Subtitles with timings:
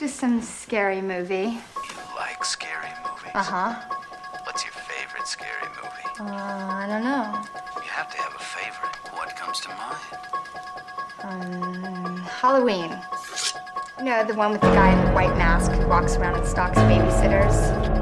[0.00, 1.34] to some scary movie.
[1.34, 1.60] You
[2.16, 3.32] like scary movies?
[3.34, 3.74] Uh huh.
[4.44, 6.08] What's your favorite scary movie?
[6.18, 7.44] Uh, I don't know.
[7.76, 8.96] You have to have a favorite.
[9.12, 10.16] What comes to mind?
[11.22, 12.98] Um, Halloween.
[13.98, 16.46] You know, the one with the guy in the white mask who walks around and
[16.46, 18.00] stalks babysitters.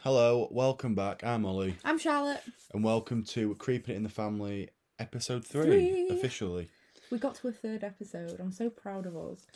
[0.00, 1.24] Hello, welcome back.
[1.24, 2.42] I'm Ollie, I'm Charlotte.
[2.74, 4.68] and welcome to Creeping It in the Family,
[4.98, 5.62] episode three,
[6.06, 6.08] Three.
[6.10, 6.68] officially.
[7.10, 8.38] We got to a third episode.
[8.40, 9.46] I'm so proud of us.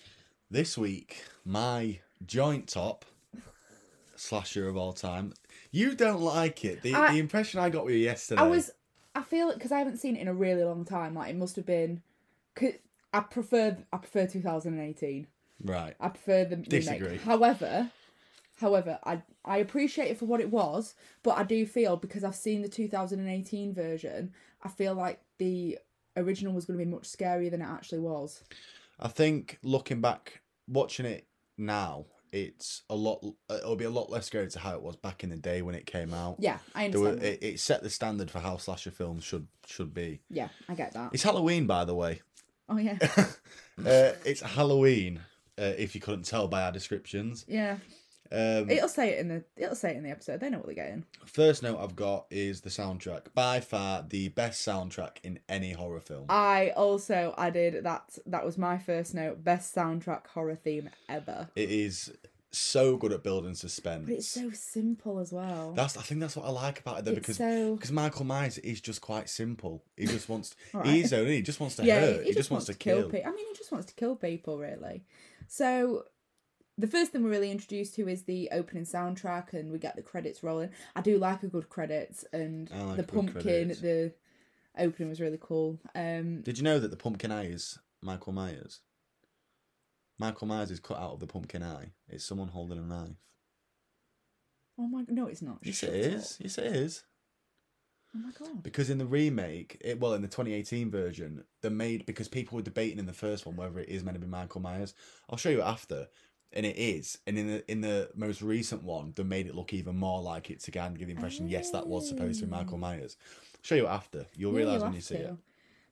[0.51, 3.05] This week, my joint top
[4.15, 5.33] slasher of all time.
[5.71, 6.83] You don't like it.
[6.83, 8.41] The, I- the impression I got with you yesterday.
[8.41, 8.71] I was,
[9.15, 11.15] I feel because I haven't seen it in a really long time.
[11.15, 12.03] Like it must have been.
[12.55, 12.73] 'cause
[13.13, 15.27] I prefer, I prefer 2018.
[15.65, 15.95] right.
[16.01, 17.07] I prefer the Disagree.
[17.09, 17.23] remake.
[17.23, 17.91] However,
[18.61, 22.35] however, I I appreciate it for what it was, but I do feel because I've
[22.35, 25.79] seen the 2018 version, I feel like the
[26.17, 28.43] original was going to be much scarier than it actually was.
[28.99, 31.27] I think looking back, watching it
[31.59, 33.25] now, it's a lot.
[33.51, 35.75] It'll be a lot less scary to how it was back in the day when
[35.75, 36.37] it came out.
[36.39, 37.35] Yeah, I There were, understand.
[37.43, 40.21] it, it set the standard for how slasher films should should be.
[40.31, 41.11] yeah, I get that.
[41.13, 42.21] It's Halloween, by the way.
[42.69, 45.21] Oh yeah, uh, it's Halloween.
[45.59, 47.45] Uh, if you couldn't tell by our descriptions.
[47.49, 47.79] yeah.
[48.33, 50.41] Um, It'll say it in the it'll say it in the episode.
[50.41, 51.05] They know what they're getting.
[51.27, 53.27] first note I've got is the soundtrack.
[53.35, 56.27] By far the best soundtrack in any horror film.
[56.29, 59.45] I also added that that was my first note.
[59.45, 61.49] Best soundtrack horror theme ever.
[61.55, 62.13] it is
[62.53, 64.07] so good at building suspense.
[64.07, 65.73] But it's so simple as well.
[65.75, 68.25] That's I think that's what I like about it though It's because so- because Michael
[68.25, 69.85] Myers is just quite simple.
[69.97, 70.89] He just wants Alright.
[70.89, 72.25] he's only he just wants to yeah, hurt.
[72.25, 73.29] he, just, wants, to kill, people.
[73.31, 75.03] I mean, he just wants to kill people, really.
[75.49, 76.05] So,
[76.79, 80.03] the first thing we're really introduced to is the opening soundtrack, and we get the
[80.03, 80.71] credits rolling.
[80.95, 83.81] I do like a good credits, and like the pumpkin, credits.
[83.81, 84.13] the
[84.79, 85.79] opening was really cool.
[85.95, 88.81] Um, Did you know that the pumpkin eye is Michael Myers?
[90.19, 91.93] Michael Myers is cut out of the pumpkin eye.
[92.09, 93.17] It's someone holding a knife.
[94.79, 95.59] oh my, no, it's not.
[95.63, 96.25] Yes, Shut it up.
[96.41, 97.05] Yes, it is.
[98.15, 98.63] Oh my god.
[98.63, 102.63] Because in the remake, it, well, in the 2018 version, they made because people were
[102.63, 104.95] debating in the first one whether it is meant to be Michael Myers.
[105.29, 106.07] I'll show you after,
[106.53, 107.19] and it is.
[107.27, 110.51] And in the in the most recent one, they made it look even more like
[110.51, 113.17] it to kind of give the impression, yes, that was supposed to be Michael Myers.
[113.55, 114.27] I'll show you after.
[114.35, 115.25] You'll Yeah, realize you when you see to.
[115.25, 115.35] it.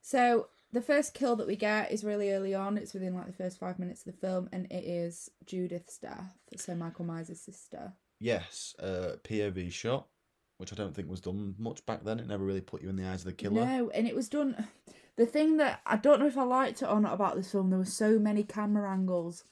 [0.01, 2.77] So the first kill that we get is really early on.
[2.79, 6.37] It's within like the first five minutes of the film, and it is Judith's death.
[6.57, 7.93] So Michael Myers' sister.
[8.21, 10.07] Yes, uh, POV shot,
[10.59, 12.19] which I don't think was done much back then.
[12.21, 13.65] It never really put you in the eyes of the killer.
[13.67, 14.69] No, and it was done.
[15.17, 17.71] The thing that I don't know if I liked it or not about this film,
[17.71, 19.45] there were so many camera angles,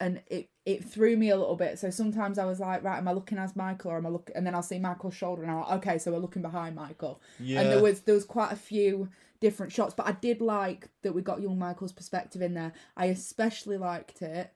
[0.00, 1.78] and it it threw me a little bit.
[1.78, 4.30] So sometimes I was like, right, am I looking as Michael, or am I look?
[4.34, 7.20] And then I'll see Michael's shoulder, and I'm like, okay, so we're looking behind Michael.
[7.40, 7.60] Yeah.
[7.60, 9.08] And there was there was quite a few
[9.40, 12.72] different shots, but I did like that we got young Michael's perspective in there.
[12.96, 14.52] I especially liked it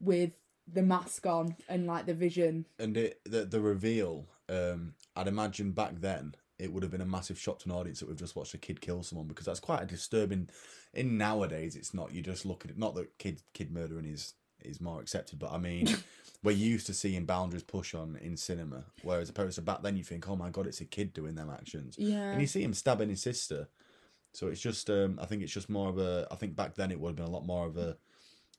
[0.00, 0.32] with
[0.72, 2.66] the mask on and like the vision.
[2.78, 7.06] and it the the reveal um i'd imagine back then it would have been a
[7.06, 9.60] massive shock to an audience that we've just watched a kid kill someone because that's
[9.60, 10.48] quite a disturbing
[10.92, 14.34] in nowadays it's not you just look at it not that kid kid murdering is
[14.62, 15.88] is more accepted but i mean
[16.42, 20.04] we're used to seeing boundaries push on in cinema whereas opposed to back then you
[20.04, 22.30] think oh my god it's a kid doing them actions Yeah.
[22.32, 23.68] and you see him stabbing his sister
[24.32, 26.90] so it's just um i think it's just more of a i think back then
[26.90, 27.96] it would have been a lot more of a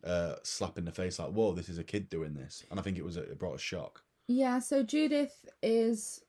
[0.04, 2.84] uh slap in the face like whoa this is a kid doing this and i
[2.84, 6.22] think it was a, it brought a shock Yeah, so Judith is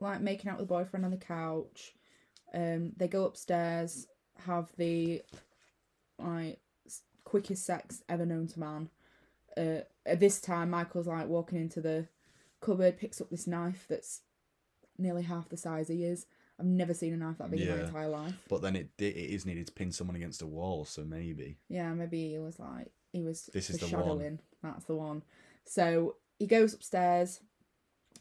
[0.00, 1.94] like making out with the boyfriend on the couch.
[2.52, 4.06] Um, they go upstairs,
[4.46, 5.22] have the
[6.18, 6.58] like
[7.24, 8.88] quickest sex ever known to man.
[9.56, 12.06] Uh, at this time, Michael's like walking into the
[12.60, 14.22] cupboard, picks up this knife that's
[14.98, 16.26] nearly half the size he is.
[16.58, 17.86] I've never seen a knife that big in my Yeah.
[17.86, 18.34] entire life.
[18.48, 21.58] But then it it is needed to pin someone against a wall, so maybe.
[21.68, 23.92] Yeah, maybe he was like he was This is the one.
[24.04, 24.40] foreshadowing.
[24.62, 25.22] That's the one.
[25.64, 27.40] So he goes upstairs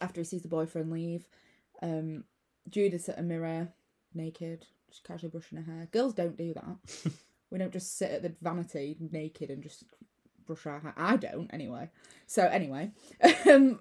[0.02, 1.28] after he sees the boyfriend leave.
[1.82, 2.26] Um,
[2.70, 3.70] Judith's at a mirror,
[4.14, 5.88] naked, just casually brushing her hair.
[5.92, 7.12] Girls don't do that.
[7.50, 9.84] we don't just sit at the vanity naked and just
[10.46, 10.94] brush our hair.
[10.98, 11.90] I don't anyway.
[12.28, 12.92] So anyway,
[13.50, 13.80] um,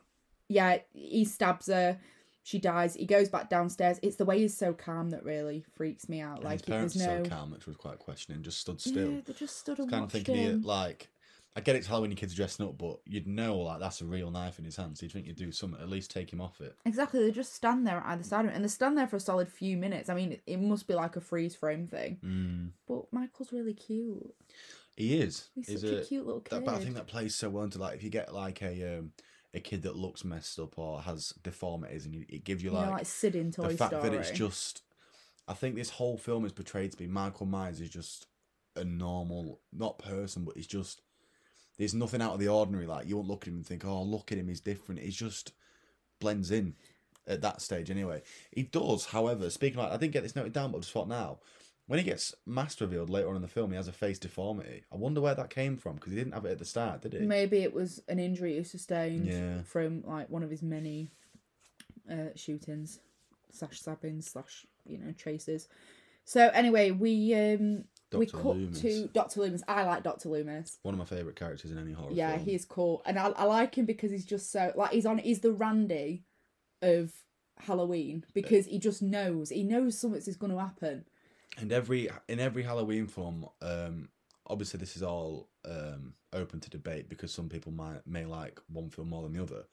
[0.48, 1.98] yeah, he stabs her.
[2.42, 2.94] She dies.
[2.94, 3.98] He goes back downstairs.
[4.02, 6.36] It's the way he's so calm that really freaks me out.
[6.36, 7.22] And Like his parents no.
[7.24, 9.12] so calm, which was quite questioning, just stood still.
[9.12, 10.62] Yeah, they just stood and kind of thinking, he, him.
[10.62, 11.08] like,
[11.56, 14.04] I get it's Halloween, your kids are dressing up, but you'd know like that's a
[14.04, 16.40] real knife in his hand, so you'd think you'd do something, at least take him
[16.40, 16.76] off it.
[16.84, 19.16] Exactly, they just stand there at either side of it, and they stand there for
[19.16, 20.10] a solid few minutes.
[20.10, 22.18] I mean, it, it must be like a freeze frame thing.
[22.24, 22.70] Mm.
[22.88, 24.34] But Michael's really cute.
[24.96, 25.48] He is.
[25.54, 26.50] He's such a cute little kid.
[26.58, 28.98] that- but I think that plays so well into like if you get like a
[28.98, 29.12] um,
[29.52, 32.76] a kid that looks messed up or has deformities, and you, it gives you You
[32.76, 34.10] like, know, like Sid in Toy the fact Story.
[34.10, 34.82] that it's just
[35.48, 38.26] I think this whole film is portrayed to be Michael Myers is just
[38.76, 41.00] a normal, not person, but he's just
[41.76, 42.86] there's nothing out of the ordinary.
[42.86, 45.16] Like you won't look at him and think, "Oh, look at him, he's different." He's
[45.16, 45.52] just
[46.20, 46.74] blends in
[47.26, 47.90] at that stage.
[47.90, 49.06] Anyway, he does.
[49.06, 51.40] However, speaking like, I didn't get this noted down, but I just thought now.
[51.86, 54.84] When he gets mask revealed later on in the film, he has a face deformity.
[54.90, 57.12] I wonder where that came from because he didn't have it at the start, did
[57.12, 57.18] he?
[57.20, 59.62] Maybe it was an injury he sustained Yeah.
[59.62, 61.10] from like one of his many
[62.10, 63.00] uh, shootings
[63.52, 65.68] slash stabbings slash you know chases.
[66.24, 68.36] So anyway, we um we Dr.
[68.42, 68.80] cut Loomis.
[68.80, 69.62] to Doctor Loomis.
[69.68, 70.78] I like Doctor Loomis.
[70.82, 72.44] One of my favorite characters in any horror Yeah, film.
[72.46, 75.18] he's cool, and I, I like him because he's just so like he's on.
[75.18, 76.24] He's the Randy
[76.80, 77.12] of
[77.58, 79.50] Halloween because he just knows.
[79.50, 81.04] He knows something's going to happen.
[81.58, 84.08] And every in every Halloween film, um,
[84.46, 88.90] obviously this is all um, open to debate because some people might may like one
[88.90, 89.64] film more than the other.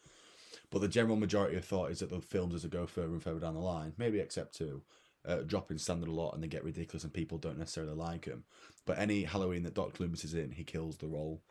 [0.70, 3.22] But the general majority of thought is that the films as they go further and
[3.22, 4.82] further down the line, maybe except two,
[5.26, 8.26] uh, drop in standard a lot and they get ridiculous and people don't necessarily like
[8.26, 8.44] them.
[8.86, 11.42] But any Halloween that Doctor Loomis is in, he kills the role,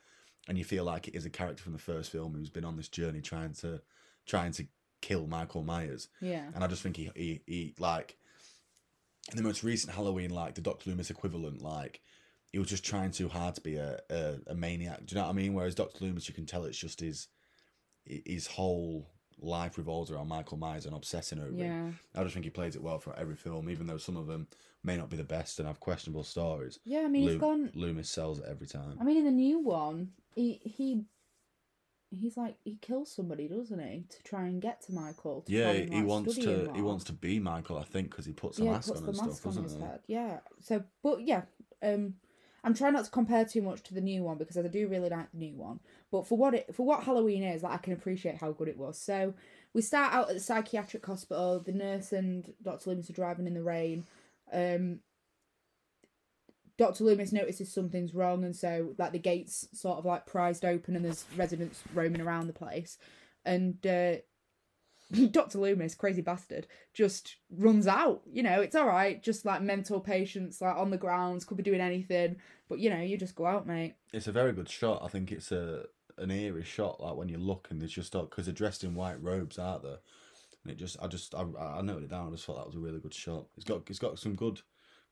[0.49, 2.77] and you feel like it is a character from the first film who's been on
[2.77, 3.81] this journey trying to
[4.27, 4.67] trying to
[5.01, 6.09] kill Michael Myers.
[6.21, 8.17] Yeah, And I just think he, he, he like,
[9.31, 12.01] in the most recent Halloween, like the Doctor Loomis equivalent, like,
[12.53, 15.07] he was just trying too hard to be a, a, a maniac.
[15.07, 15.55] Do you know what I mean?
[15.55, 17.29] Whereas Doctor Loomis, you can tell it's just his
[18.05, 19.07] his whole
[19.39, 21.99] life revolves around Michael Myers and obsessing over him.
[22.15, 24.49] I just think he plays it well for every film, even though some of them
[24.83, 26.79] may not be the best and have questionable stories.
[26.85, 27.01] yeah.
[27.01, 27.71] I mean, he's Loo- gone.
[27.75, 28.97] Loomis sells it every time.
[29.01, 31.05] I mean, in the new one, he he
[32.11, 35.43] he's like he kills somebody, doesn't he, to try and get to Michael?
[35.43, 37.85] To yeah, try and, he like, wants to him he wants to be Michael, I
[37.85, 39.75] think, because he puts a yeah, mask puts on and mask stuff, on doesn't his
[39.75, 39.81] he?
[39.81, 40.01] head.
[40.07, 40.39] Yeah.
[40.61, 41.43] So, but yeah,
[41.83, 42.15] um,
[42.63, 45.09] I'm trying not to compare too much to the new one because I do really
[45.09, 45.81] like the new one.
[46.11, 48.77] But for what it for what Halloween is, like, I can appreciate how good it
[48.77, 48.99] was.
[48.99, 49.35] So
[49.73, 51.61] we start out at the psychiatric hospital.
[51.61, 54.05] The nurse and Doctor Loomis are driving in the rain.
[54.53, 55.01] Um,
[56.81, 60.97] Doctor Loomis notices something's wrong, and so like the gates sort of like prized open,
[60.97, 62.99] and there's residents roaming around the place,
[63.45, 63.87] and.
[63.87, 64.17] Uh,
[65.33, 65.59] Dr.
[65.59, 68.23] Loomis, crazy bastard, just runs out.
[68.31, 69.21] You know, it's all right.
[69.21, 72.37] Just like mental patients, like on the grounds, could be doing anything.
[72.69, 73.97] But you know, you just go out, mate.
[74.13, 75.03] It's a very good shot.
[75.03, 75.87] I think it's a
[76.17, 77.01] an eerie shot.
[77.01, 79.97] Like when you look and it's just because they're dressed in white robes, aren't they?
[80.63, 82.29] And it just, I just, I, I noted it down.
[82.29, 83.47] I just thought that was a really good shot.
[83.57, 84.61] It's got, it's got some good,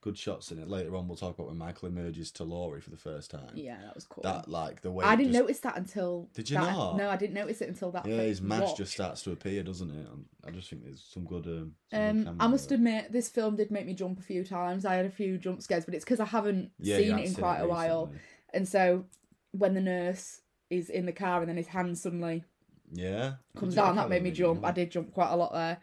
[0.01, 0.69] good shots in it.
[0.69, 3.51] Later on, we'll talk about when Michael emerges to Laurie for the first time.
[3.53, 4.23] Yeah, that was cool.
[4.23, 6.29] That like the way I didn't just- notice that until.
[6.33, 6.97] Did you that- not?
[6.97, 8.05] No, I didn't notice it until that.
[8.05, 8.77] Yeah, his mask watch.
[8.77, 10.07] just starts to appear, doesn't it?
[10.45, 11.45] I just think there's some good.
[11.47, 14.43] Um, some Um, camera I must admit, this film did make me jump a few
[14.45, 14.85] times.
[14.85, 17.27] I had a few jump scares, but it's because I haven't Yeah, seen it in
[17.27, 18.11] seen quite a while.
[18.53, 19.05] And so,
[19.51, 22.43] when the nurse is in the car and then his hand suddenly
[22.91, 24.61] Yeah, comes Did you- I down, that made me jump.
[24.61, 24.67] yeah.
[24.67, 25.77] I did jump quite a lot there.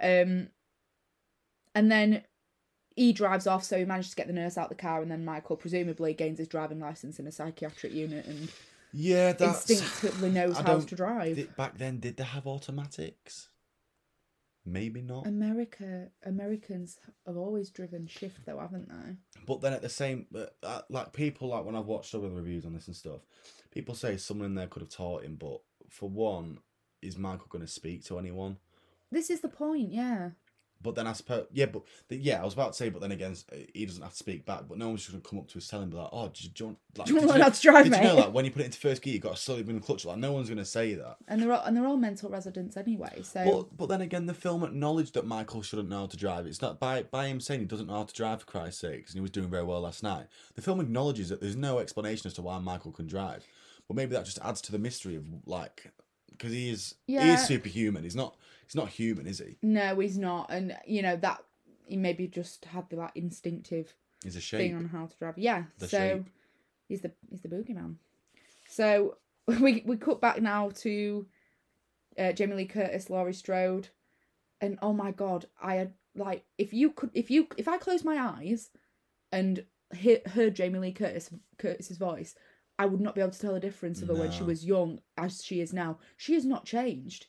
[0.00, 0.48] Um,
[1.74, 2.24] and then
[2.96, 5.24] he drives off, so he manages to get the nurse out the car, and then
[5.24, 8.50] Michael presumably gains his driving license in a psychiatric unit and
[8.92, 11.36] Yeah, that's instinctively knows I how to drive.
[11.36, 13.50] Did- back then, did they have automatics?
[14.68, 15.28] Maybe not.
[15.28, 19.16] America, Americans have always driven shift though, haven't they?
[19.46, 20.26] But then at the same,
[20.62, 23.20] uh, like people like when I've watched other reviews on this and stuff,
[23.70, 25.36] people say someone in there could have taught him.
[25.36, 26.58] But for one,
[27.00, 28.56] is Michael going to speak to anyone?
[29.12, 30.30] This is the point, yeah.
[30.82, 33.10] But then I suppose, yeah, but the, yeah, I was about to say, but then
[33.10, 33.34] again,
[33.72, 34.62] he doesn't have to speak back.
[34.68, 36.28] But no one's just going to come up to his cell and be like, "Oh,
[36.28, 37.92] do you, do you want, like, Do you want to learn how to drive, did
[37.92, 38.02] mate?
[38.02, 39.76] you know, like when you put it into first gear, you got to slowly bring
[39.78, 40.04] the clutch.
[40.04, 41.16] Like no one's going to say that.
[41.26, 43.22] And they're all, and they're all mental residents anyway.
[43.22, 46.46] So But but then again, the film acknowledged that Michael shouldn't know how to drive.
[46.46, 49.10] It's not by by him saying he doesn't know how to drive for Christ's sakes,
[49.12, 50.26] and he was doing very well last night.
[50.54, 53.44] The film acknowledges that there's no explanation as to why Michael can drive,
[53.88, 55.90] but maybe that just adds to the mystery of like
[56.30, 58.02] because he is he is superhuman.
[58.02, 59.56] He's not he's not human, is he?
[59.62, 61.42] no, he's not, and you know that
[61.86, 63.94] he maybe just had the like instinctive
[64.24, 65.38] He's a thing on how to drive.
[65.38, 66.30] Yeah, The so shape.
[66.88, 67.96] he's the he's the boogeyman.
[68.68, 71.26] So we we cut back now to
[72.18, 73.88] uh, Jamie Lee Curtis, Laurie Strode,
[74.60, 78.04] and oh my god, I had like if you could if you if I closed
[78.04, 78.70] my eyes
[79.30, 82.34] and hear, heard Jamie Lee Curtis Curtis's voice,
[82.78, 85.00] I would not be able to tell the difference of her when she was young
[85.16, 85.98] as she is now.
[86.16, 87.26] She has not changed,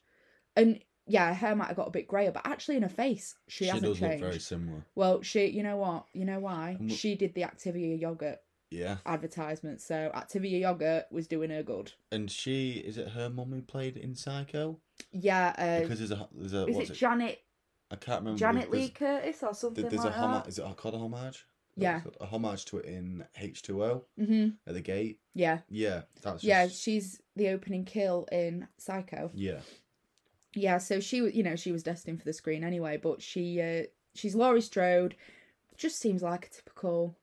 [0.56, 3.36] and yeah, her hair might have got a bit grayer, but actually in her face,
[3.48, 4.22] she, She, hasn't does changed.
[4.22, 4.86] look very similar.
[4.96, 6.06] Well, she, you know what?
[6.14, 6.78] You know why?
[6.90, 11.94] She did the Activia yogurt Yeah, advertisement, so Activia yogurt was doing her good.
[12.12, 14.80] and she is it her mum who played in Psycho?
[15.12, 16.98] Yeah, uh, Because there's a there's a is what's it it?
[17.00, 17.40] Janet
[17.90, 18.40] I can't remember.
[18.40, 20.48] Janet Lee Curtis or something There's like a homage.
[20.50, 21.46] Is it called a homage?
[21.80, 22.02] Yeah.
[22.20, 25.20] a homage to it in H two O hmm at the gate.
[25.36, 26.68] Yeah, Yeah, that's just, yeah.
[26.68, 29.32] She's the opening kill in Psycho.
[29.36, 29.60] yeah.
[30.58, 32.98] Yeah, so she was, you know, she was destined for the screen anyway.
[32.98, 33.84] But she, uh,
[34.16, 35.16] she's Laurie Strode.
[35.78, 37.16] just seems like a typical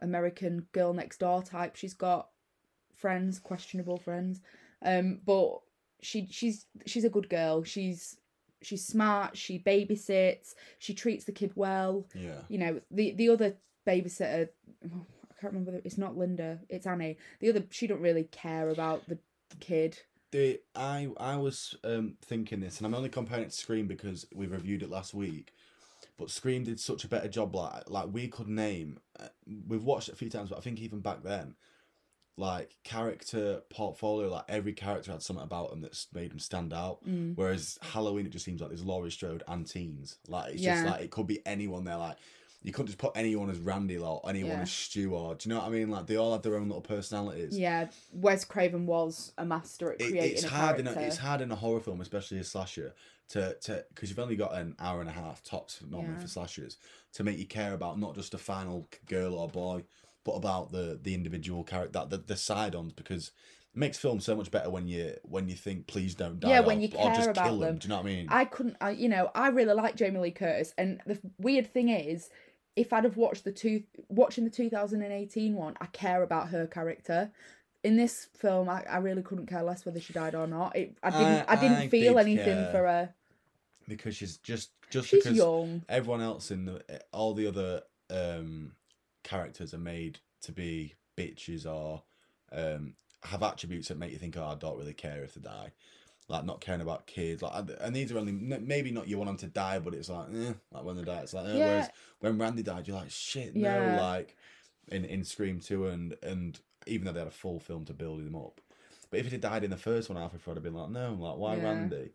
[0.00, 1.76] American girl next door type.
[1.76, 2.28] She's got
[2.94, 4.40] friends, questionable friends,
[4.82, 5.60] um, but
[6.02, 7.62] she she's she's a good girl.
[7.62, 8.16] She's
[8.62, 9.36] she's smart.
[9.36, 10.54] She babysits.
[10.78, 12.06] She treats the kid well.
[12.14, 12.40] Yeah.
[12.48, 13.56] You know the the other
[13.86, 14.48] babysitter.
[14.84, 15.80] oh, I can't remember.
[15.84, 16.60] It's not Linda.
[16.68, 17.18] It's Annie.
[17.40, 19.18] The other she don't really care about the
[19.60, 19.98] kid.
[20.32, 24.26] The I I was um, thinking this, and I'm only comparing it to Scream because
[24.34, 25.52] we reviewed it last week.
[26.18, 27.54] But Scream did such a better job.
[27.54, 28.98] Like like we could name.
[29.18, 29.28] Uh,
[29.68, 31.54] we've watched it a few times, but I think even back then,
[32.36, 37.04] like character portfolio, like every character had something about them that's made them stand out.
[37.06, 37.32] Mm.
[37.36, 40.18] Whereas Halloween, it just seems like there's Laurie Strode and teens.
[40.28, 40.74] Like it's Yeah.
[40.74, 42.16] just like it could be anyone They're Like
[42.66, 44.62] you couldn't just put anyone as Randy or anyone Yeah.
[44.62, 45.88] as or do you know what I mean?
[45.88, 47.56] Like they all have their own little personalities.
[47.56, 51.04] Yeah, Wes Craven was a master at It, creating it's a hard in character.
[51.04, 52.92] a, it's hard in a horror film, especially a slasher,
[53.28, 56.20] to to because you've only got an hour and a half tops normally Yeah.
[56.22, 56.76] for slashers
[57.12, 59.84] to make you care about not just a final girl or boy,
[60.24, 63.30] but about the the individual character, that the, the side ons because.
[63.74, 66.60] It makes film so much better when you when you think please don't die Yeah,
[66.60, 67.68] or, when you or just care about kill them.
[67.68, 67.76] them.
[67.78, 68.26] Do you know what I mean?
[68.30, 71.90] I couldn't, I, you know, I really like Jamie Lee Curtis, and the weird thing
[71.90, 72.30] is,
[72.76, 77.30] if I'd have watched the two, watching the 2018 one, I care about her character.
[77.82, 80.76] In this film, I, I really couldn't care less whether she died or not.
[80.76, 82.70] It, I didn't, I, I- didn't I feel did anything care.
[82.72, 83.14] for her.
[83.88, 85.82] because she's just just She's because young.
[85.88, 88.72] everyone else in the all the other um
[89.24, 92.02] characters are made to be bitches or
[92.52, 95.72] um have attributes that make you think oh I don't really care if they die
[96.28, 99.36] like not caring about kids like and- these are only maybe not you want them
[99.36, 101.56] to die but it's like eh, like when they die it's like eh.
[101.56, 101.66] Yeah.
[101.66, 101.88] whereas
[102.20, 104.00] when Randy died you're like shit no Yeah.
[104.00, 104.36] like
[104.88, 108.20] in in Scream 2 and and even though they had a full film to build
[108.20, 108.60] him up
[109.10, 111.06] but if he had died in the first one Alfred would have been like no
[111.12, 111.62] I'm like why Yeah.
[111.64, 112.10] Randy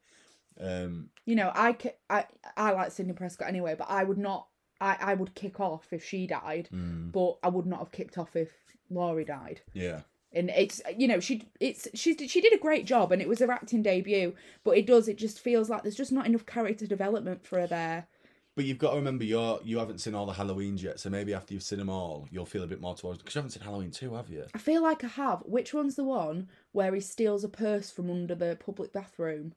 [0.60, 1.78] um You know, I,
[2.10, 2.26] I,
[2.58, 4.48] I like Sidney Prescott anyway, but I would not,
[4.82, 8.18] I, I would kick off if she died, mm, but I would not have kicked
[8.18, 8.52] off if
[8.90, 9.62] Laurie died.
[9.74, 10.02] yeah
[10.34, 13.40] and it's you know she it's she she did a great job and it was
[13.40, 14.34] her acting debut
[14.64, 17.68] but it does it just feels like there's just not enough character development for her
[17.68, 18.08] there
[18.56, 21.34] But you've got to remember you're you haven't seen all the Halloweens yet, so maybe
[21.34, 23.64] after you've seen them all, you'll feel a bit more towards because you haven't seen
[23.64, 24.46] Halloween two, have you?
[24.54, 28.10] i feel like i have which one's the one where he steals a purse from
[28.10, 29.54] under the public bathroom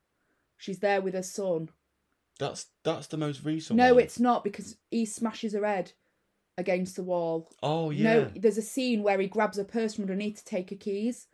[0.57, 1.69] she's there with her son
[2.39, 3.77] That's that's the most recent.
[3.77, 4.03] no one.
[4.03, 5.93] it's not because he smashes her head
[6.57, 8.03] against the wall oh yeah.
[8.15, 11.27] no there's a scene where he grabs a purse from underneath to take her keys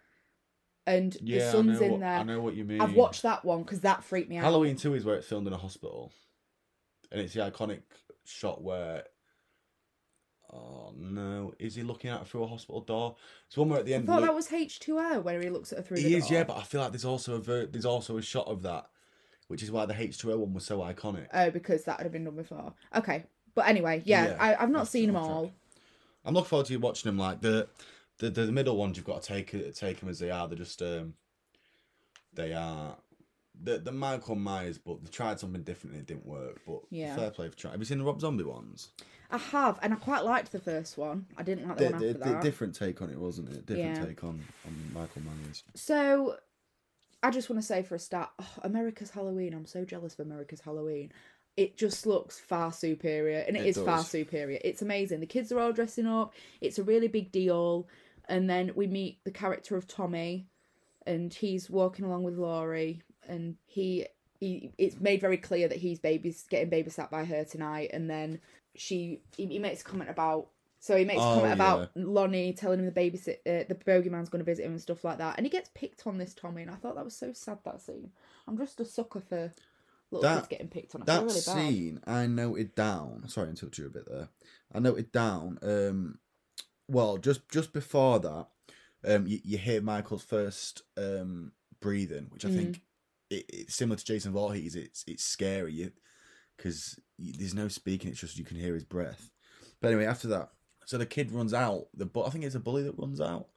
[0.86, 2.80] and yeah, the I son's in what, there I know what you mean.
[2.80, 5.46] i've watched that one because that freaked me out Halloween two is where it's filmed
[5.46, 6.10] in a hospital,
[7.12, 7.80] and it's the iconic
[8.24, 9.04] shot where.
[10.52, 11.52] Oh no!
[11.60, 13.14] Is he looking out through a hospital door?
[13.46, 14.04] It's one where at the end.
[14.04, 16.26] I thought Luke- that was H2O where he looks at her through the He is,
[16.26, 16.38] door.
[16.38, 18.86] yeah, but I feel like there's also a ver- there's also a shot of that,
[19.46, 21.28] which is why the H two O one was so iconic.
[21.32, 22.74] Oh, because that would have been done before.
[22.96, 23.26] Okay,
[23.60, 25.24] but anyway, yeah, Yeah, I, I've not seen them track.
[25.30, 25.52] all.
[26.24, 27.18] I'm looking forward to you watching them.
[27.18, 27.68] Like the
[28.18, 30.48] the the middle ones, you've got to take take them as they are.
[30.48, 31.14] They're just um,
[32.32, 32.96] they are
[33.62, 36.60] the the Michael Myers, but they tried something different and it didn't work.
[36.66, 37.14] But Yeah.
[37.16, 37.72] fair play for trying.
[37.72, 38.90] Have you seen the Rob Zombie ones?
[39.30, 41.26] I have, and I quite liked the first one.
[41.36, 42.42] I didn't like the Di- one after di- that.
[42.42, 43.64] different take on it, wasn't it?
[43.66, 44.04] Different Yeah.
[44.04, 45.62] take on on Michael Myers.
[45.76, 46.36] So,
[47.22, 49.54] I just want to say for a start, oh, America's Halloween.
[49.54, 51.12] I'm so jealous of America's Halloween.
[51.60, 54.58] It just looks far superior, and It it is far superior.
[54.64, 55.20] It's amazing.
[55.20, 56.32] The kids are all dressing up.
[56.62, 57.86] It's a really big deal.
[58.28, 60.46] And then we meet the character of Tommy,
[61.06, 64.06] and he's walking along with Laurie, and he,
[64.38, 67.90] he it's made very clear that he's babies getting babysat by her tonight.
[67.92, 68.40] And then
[68.74, 70.48] she, he, he makes a comment about.
[70.82, 74.30] So he makes a Oh, comment about Lonnie telling him the babysit, uh, the bogeyman's
[74.30, 76.62] going to visit him and stuff like that, and he gets picked on this Tommy,
[76.62, 78.12] and I thought that was so sad that scene.
[78.48, 79.52] I'm just a sucker for
[80.10, 81.02] little That- kids getting picked on.
[81.02, 81.40] I That really bad.
[81.42, 83.28] scene, I noted down.
[83.28, 84.28] Sorry, I interrupted you a bit there.
[84.72, 85.58] I noted down.
[85.62, 86.18] Um,
[86.88, 88.48] well, just just before that,
[89.04, 92.54] um, you, you hear Michael's first um breathing, which I Mm.
[92.56, 92.82] think
[93.30, 94.74] it, it's similar to Jason Voorhees.
[94.76, 95.92] It's it's scary
[96.56, 98.10] because there's no speaking.
[98.10, 99.30] It's just you can hear his breath.
[99.80, 100.50] But anyway, after that,
[100.84, 101.88] so the kid runs out.
[101.94, 103.48] The but I think it's a bully that runs out,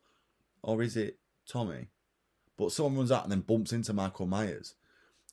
[0.62, 1.90] or is it Tommy?
[2.56, 4.76] But someone runs out and then bumps into Michael Myers.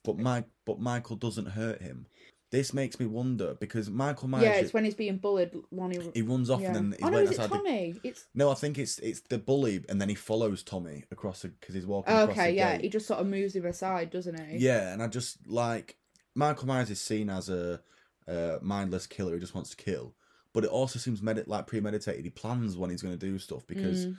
[0.05, 2.07] But Mike, but Michael doesn't hurt him.
[2.51, 5.53] This makes me wonder because Michael Myers, Yeah, it's when he's being bullied.
[5.71, 6.11] Lonnie.
[6.15, 6.69] he runs off yeah.
[6.75, 7.51] and then he's oh no, is it outside.
[7.51, 8.01] the- Tommy?
[8.03, 11.75] It's No, I think it's it's the bully, and then he follows Tommy across because
[11.77, 12.13] he's walking.
[12.13, 12.53] oh, across okay.
[12.55, 12.81] Yeah, gate.
[12.85, 14.57] he just sort of moves him aside, doesn't he?
[14.59, 15.97] Yeah, and I just like
[16.35, 17.81] Michael Myers is seen as a,
[18.27, 20.15] a mindless killer who just wants to kill,
[20.53, 22.25] but it also seems medi- like premeditated.
[22.25, 24.17] He plans when he's going to do stuff because Mm.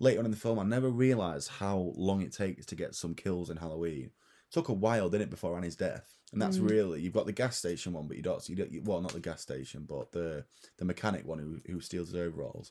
[0.00, 3.14] later on in the film, I never realised how long it takes to get some
[3.14, 4.10] kills in Halloween.
[4.50, 6.16] Took a while, didn't it, before Annie's death?
[6.32, 6.70] and that's Mm.
[6.70, 8.48] really you've got the gas station one, but you don't.
[8.48, 8.70] You don't.
[8.70, 10.44] You, well, not the gas station, but the
[10.76, 12.70] the mechanic one who who steals his overalls.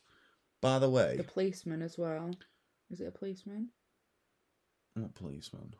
[0.61, 2.31] By the way, The policeman as well.
[2.89, 3.69] Is it a policeman?
[4.93, 5.73] what policeman?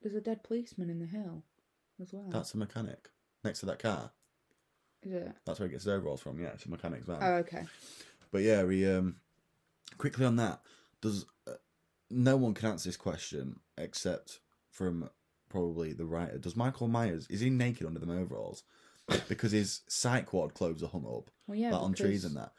[0.00, 1.42] There's a dead policeman in the hill
[2.00, 2.30] as well.
[2.30, 3.08] That's a mechanic
[3.44, 4.12] next to that car.
[5.02, 5.32] Is it?
[5.44, 6.40] That's where he gets his overalls from.
[6.40, 7.18] Yeah, it's a mechanic's van.
[7.20, 7.64] Oh, okay.
[8.30, 9.16] But yeah, he um
[9.96, 10.60] quickly on that.
[11.00, 11.52] Does uh,
[12.10, 14.40] no one can answer this question except
[14.78, 15.10] from
[15.50, 16.38] probably the writer.
[16.38, 18.62] Does Michael Myers is he naked under them overalls
[19.28, 21.72] because his psych ward clothes are hung up Well, yeah.
[21.72, 22.52] like on trees and that?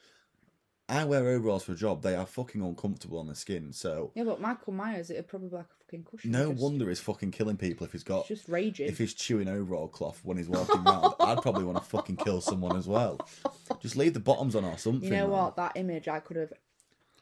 [0.92, 2.02] I wear overalls for a job.
[2.02, 3.72] They are fucking uncomfortable on the skin.
[3.74, 6.32] So Yeah, but Michael Myers, it'd probably be like a fucking cushion.
[6.32, 8.88] no just, wonder he's fucking killing people if he's got It's just raging.
[8.88, 11.14] if he's chewing overall cloth when he's walking around.
[11.20, 13.20] I'd probably want to fucking kill someone as well.
[13.82, 15.04] Just leave the bottoms on or something.
[15.08, 15.56] you know what?
[15.58, 16.54] That image, I could have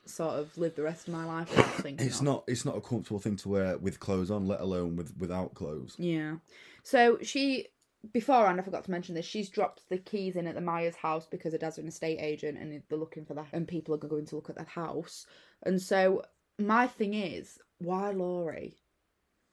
[0.09, 2.05] sort of live the rest of my life without thinking.
[2.07, 2.25] It's of.
[2.25, 2.43] not.
[2.47, 5.95] It's not a comfortable thing to wear with clothes on, let alone with without clothes.
[5.97, 6.35] Yeah.
[6.83, 7.67] So she,
[8.13, 9.25] beforehand, I forgot to mention this.
[9.25, 12.57] She's dropped the keys in at the Myers house because her dad's an estate agent
[12.57, 15.25] and they're looking for that, and people are going to look at that house.
[15.63, 16.23] And so
[16.59, 18.77] my thing is, why Laurie?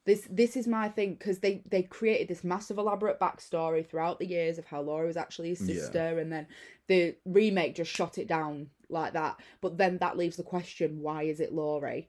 [0.06, 4.26] This this is my thing because they they created this massive elaborate backstory throughout the
[4.26, 5.75] years of how Laurie was actually his Yeah.
[5.76, 6.46] sister, and then
[6.88, 9.38] the remake just shot it down like that.
[9.60, 12.08] But then that leaves the question: Why is it Laurie?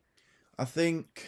[0.58, 1.28] I think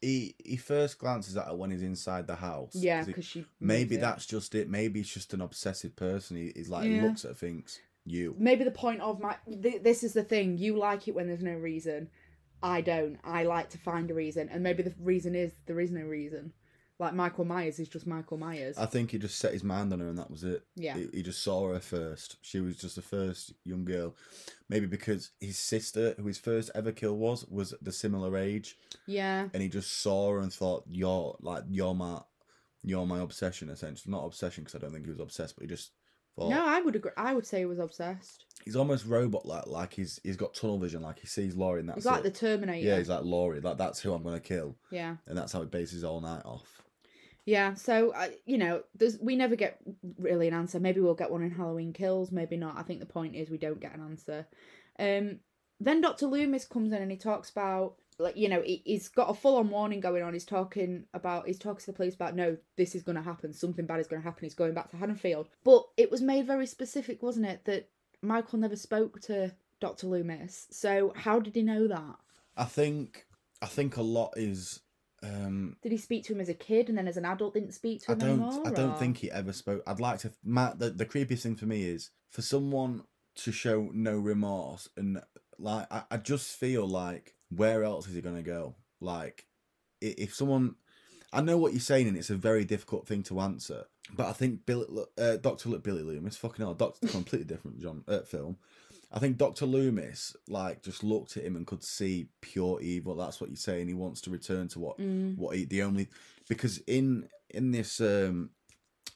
[0.00, 2.74] he he first glances at her when he's inside the house.
[2.74, 4.70] Yeah, because she maybe that's just it.
[4.70, 6.36] Maybe he's just an obsessive person.
[6.38, 7.02] He, he's like he Yeah.
[7.02, 8.34] looks at her, thinks you.
[8.38, 11.42] maybe the point of my th- this is the thing you like it when there's
[11.42, 12.10] no reason
[12.62, 15.90] i don't i like to find a reason and maybe the reason is there is
[15.90, 16.52] no reason
[16.98, 20.00] like michael myers is just michael myers I think he just set his mind on
[20.00, 20.62] her and that was it.
[20.76, 22.36] yeah He, he just saw her first.
[22.42, 24.14] She was just the first young girl.
[24.68, 29.48] Maybe because his sister, who his first ever kill was, was the similar age, yeah
[29.52, 32.20] and he just saw her and thought, "You're like you're my,
[32.82, 35.68] you're my obsession." Essentially, not obsession because I don't think he was obsessed, but he
[35.68, 35.90] just
[36.36, 39.66] thought no i would agree i would say he was obsessed he's almost robot like.
[39.66, 41.02] Like he's he's got tunnel vision.
[41.02, 42.24] Like he sees Laurie and that's he's like it.
[42.24, 43.60] the terminator Yeah, he's like Laurie.
[43.60, 46.82] Like that's who I'm gonna kill, yeah and that's how he bases all night off.
[47.44, 49.78] Yeah so uh, you know there's we never get
[50.18, 50.80] really an answer.
[50.80, 52.76] Maybe we'll get one in halloween kills maybe not.
[52.76, 54.46] I think the point is we don't get an answer.
[54.98, 55.40] Um
[55.80, 59.30] then dr loomis comes in and he talks about like you know he, he's got
[59.30, 60.32] a full-on warning going on.
[60.32, 63.52] He's talking about he's talking to the police about no this is going to happen.
[63.52, 64.44] Something bad is going to happen.
[64.44, 65.48] He's going back to haddonfield.
[65.64, 67.88] But it was made very specific wasn't it that
[68.22, 70.66] michael never spoke to dr loomis.
[70.70, 72.16] So how did he know that?
[72.56, 73.26] I think
[73.60, 74.80] I think a lot is.
[75.24, 77.72] Um did he speak to him as a kid and then as an adult didn't
[77.72, 78.30] speak to him I don't.
[78.42, 79.82] anymore I don't or- think he ever spoke.
[79.86, 80.32] I'd like to.
[80.44, 83.02] Matt, the, the creepiest thing for me is for someone
[83.36, 85.20] to show no remorse and
[85.58, 88.76] like I, I just feel like where else is he gonna go?
[89.00, 89.46] Like
[90.00, 90.74] if someone,
[91.32, 93.84] I know what you're saying and it's a very difficult thing to answer,
[94.14, 94.86] but I think Billy,
[95.18, 98.58] uh, Doctor Look Billy Loomis, fucking hell, Doctor completely different John uh, film.
[99.14, 103.14] I think Doctor Loomis like just looked at him and could see pure evil.
[103.14, 103.86] That's what you're saying.
[103.86, 105.38] He wants to return to what Mm.
[105.38, 106.08] what he the only
[106.48, 108.50] because in in this um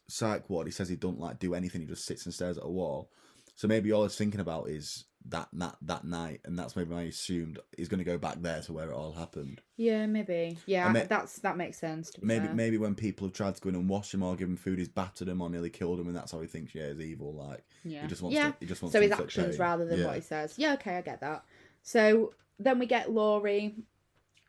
[0.08, 1.80] psych ward he says he don't like do anything.
[1.80, 3.10] He just sits and stares at a wall.
[3.56, 7.02] So maybe all he's thinking about is that that that night, and that's maybe I
[7.02, 9.60] assumed he's going to go back there to where it all happened.
[9.76, 10.56] Yeah, maybe.
[10.66, 12.10] Yeah, And ma- that's that makes sense.
[12.12, 12.54] To be Maybe fair.
[12.54, 14.78] maybe when people have tried to go in and wash him or give him food,
[14.78, 17.34] he's battered him or nearly killed him, and that's how he thinks yeah he's evil.
[17.34, 18.02] Like Yeah.
[18.02, 18.50] he just wants yeah.
[18.50, 20.06] to he just wants so to his actions rather than yeah.
[20.06, 20.54] what he says.
[20.56, 21.44] Yeah, okay, I get that.
[21.82, 23.74] So then we get Laurie.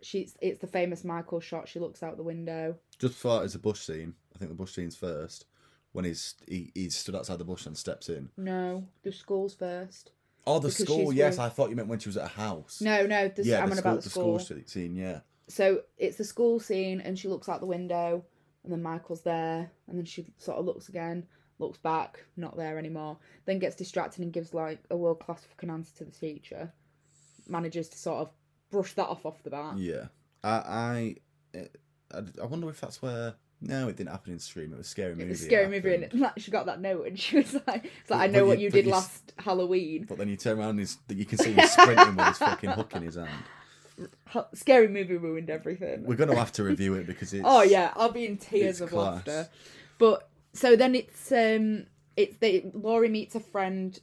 [0.02, 1.68] She's it's the famous Michael shot.
[1.68, 2.78] She looks out the window.
[3.00, 4.14] Just before it's a bush scene.
[4.34, 5.46] I think the bush scene's first
[5.92, 8.30] when he's he, he's stood outside the bush and steps in.
[8.38, 10.12] No, the school's first.
[10.48, 11.14] Oh, the school.
[11.14, 12.82] Yes, with- I thought you meant when she was at a house.
[12.82, 14.40] No, no, this, yeah, I'm the on school, about the school.
[14.40, 14.96] school scene.
[14.96, 18.24] Yeah, So it's the school scene, and she looks out the window,
[18.64, 21.26] and then Michael's there, and then she sort of looks again,
[21.60, 23.18] looks back, not there anymore.
[23.46, 26.72] Then gets distracted and gives like a world class fucking answer to the teacher.
[27.48, 28.30] Manages to sort of
[28.72, 29.78] brush that off off the bat.
[29.78, 30.06] yeah.
[30.44, 31.16] I, I,
[31.54, 31.66] eh,
[32.14, 33.36] I, I wonder if that's where.
[33.62, 34.72] No, it didn't happen in Scream.
[34.74, 35.26] It was scary movie.
[35.26, 38.10] It was scary movie, and like, she got that note, and she was like, "It's
[38.10, 40.58] like I know you- what you but did you last Halloween." But then you turn
[40.60, 43.30] around and he's, you can see him sprinting with his fucking hook in his hand.
[44.54, 46.06] Scary movie ruined everything.
[46.06, 47.44] We're gonna have to review it because it's.
[47.46, 49.16] Oh yeah, I'll be in tears of class.
[49.28, 49.50] laughter.
[49.98, 54.00] But so then it's um it's they Laurie meets a friend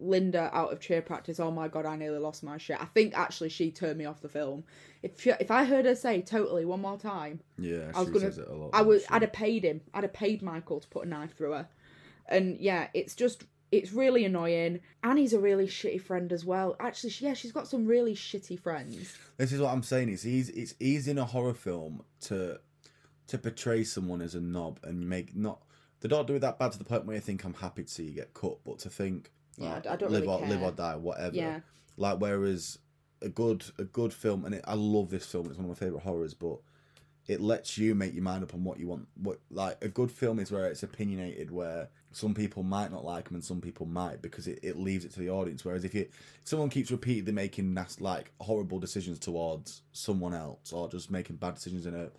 [0.00, 1.38] Linda out of cheer practice.
[1.38, 2.80] Oh my god, I nearly lost my shit.
[2.80, 4.64] I think actually she turned me off the film.
[5.02, 8.12] If she, if I heard her say totally one more time, Yeah, I was she
[8.14, 8.70] gonna- says it a lot.
[8.72, 9.02] I would?
[9.10, 9.80] I'd have paid him.
[9.94, 11.68] I'd have paid Michael to put a knife through her.
[12.28, 14.80] And yeah, it's just it's really annoying.
[15.04, 16.74] Annie's a really shitty friend as well.
[16.80, 19.16] Actually, she, yeah, she's got some really shitty friends.
[19.36, 20.08] This is what I'm saying.
[20.08, 20.52] It's easy.
[20.54, 22.58] It's easy in a horror film to
[23.28, 25.62] to portray someone as a knob and make not
[26.00, 27.88] they don't do it that bad to the point where you think I'm happy to
[27.88, 30.62] see you get cut, but to think Yeah, like, I don't live really or live
[30.62, 31.36] or die, whatever.
[31.36, 31.60] Yeah.
[31.96, 32.78] Like whereas
[33.22, 35.46] a good a good film, and it, I love this film.
[35.46, 36.58] It's one of my favorite horrors, but
[37.26, 39.06] it lets you make your mind up on what you want.
[39.22, 43.26] What like a good film is where it's opinionated, where some people might not like
[43.26, 45.64] them and some people might because it, it leaves it to the audience.
[45.64, 50.72] Whereas if you if someone keeps repeatedly making nas- like horrible decisions towards someone else
[50.72, 52.10] or just making bad decisions in a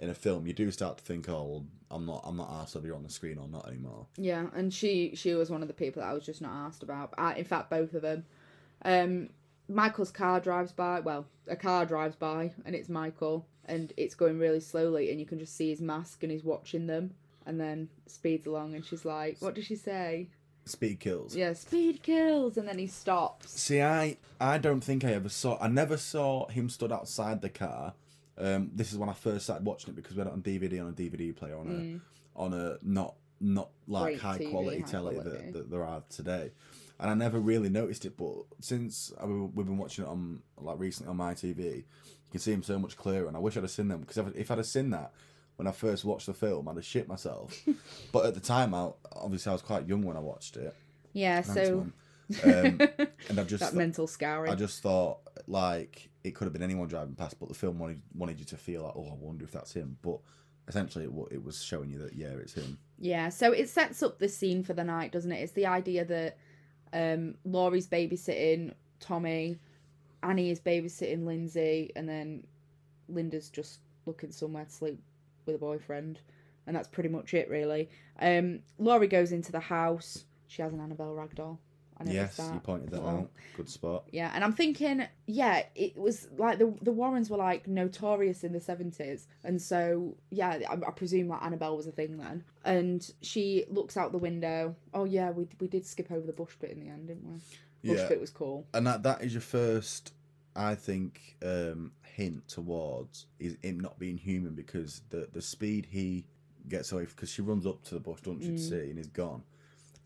[0.00, 2.74] in a film, you do start to think, oh, well, I'm not I'm not asked
[2.74, 4.06] whether you're on the screen or not anymore.
[4.16, 6.82] Yeah, and she she was one of the people that I was just not asked
[6.82, 7.14] about.
[7.16, 8.24] I, in fact, both of them.
[8.84, 9.30] Um,
[9.68, 11.00] Michael's car drives by.
[11.00, 15.26] Well, a car drives by, and it's Michael, and it's going really slowly, and you
[15.26, 17.14] can just see his mask, and he's watching them,
[17.46, 20.28] and then speeds along, and she's like, "What does she say?"
[20.66, 21.36] Speed kills.
[21.36, 23.52] Yeah, speed kills, and then he stops.
[23.52, 25.58] See, I I don't think I ever saw.
[25.60, 27.94] I never saw him stood outside the car.
[28.36, 30.80] Um, this is when I first started watching it because we had it on DVD
[30.82, 32.00] on a DVD player on
[32.36, 34.06] a on a not not like Mm.
[34.06, 35.30] Great high TV, quality high telly quality.
[35.30, 36.50] That, that there are today,
[36.98, 38.16] and I never really noticed it.
[38.16, 41.84] But since I, we've been watching it on like recently on my TV, you
[42.30, 43.28] can see him so much clearer.
[43.28, 45.12] And I wish I'd have seen them because if, if I'd have seen that
[45.56, 47.56] when I first watched the film, I'd have shit myself.
[48.12, 50.74] but at the time, I obviously I was quite young when I watched it.
[51.12, 51.86] Yeah, so
[52.42, 52.80] Um,
[53.28, 54.50] and I just that thought- mental scouring.
[54.50, 58.00] I just thought like it could have been anyone driving past, but the film wanted
[58.14, 59.98] wanted you to feel like, oh, I wonder if that's him.
[60.02, 60.18] But
[60.66, 62.78] essentially, it, it was showing you that yeah, it's him.
[62.98, 65.42] Yeah, so it sets up the scene for the night, doesn't it?
[65.42, 66.38] It's the idea that
[66.92, 69.58] um, Laurie's babysitting Tommy,
[70.22, 72.46] Annie is babysitting Lindsay, and then
[73.08, 74.98] Linda's just looking somewhere to sleep
[75.44, 76.20] with a boyfriend,
[76.66, 77.90] and that's pretty much it, really.
[78.18, 80.24] Um, Laurie goes into the house.
[80.46, 81.58] She has an Annabelle ragdoll.
[81.96, 83.30] I Yes, you pointed that out.
[83.56, 84.04] Good spot.
[84.10, 88.52] Yeah, and I'm thinking, yeah, it was like the the Warrens were like notorious in
[88.52, 92.42] the seventies, and so yeah, I, I presume that Annabelle was a thing then.
[92.64, 94.74] And she looks out the window.
[94.92, 97.34] Oh yeah, we we did skip over the bush bit in the end, didn't we?
[97.90, 98.66] Bush Yeah, bit was cool.
[98.74, 100.12] and that that is your first,
[100.56, 106.26] I think, um, hint towards is him not being human because the the speed he
[106.68, 108.68] gets away because she runs up to the bush, don't she, to Mm.
[108.68, 109.42] see, and he's gone.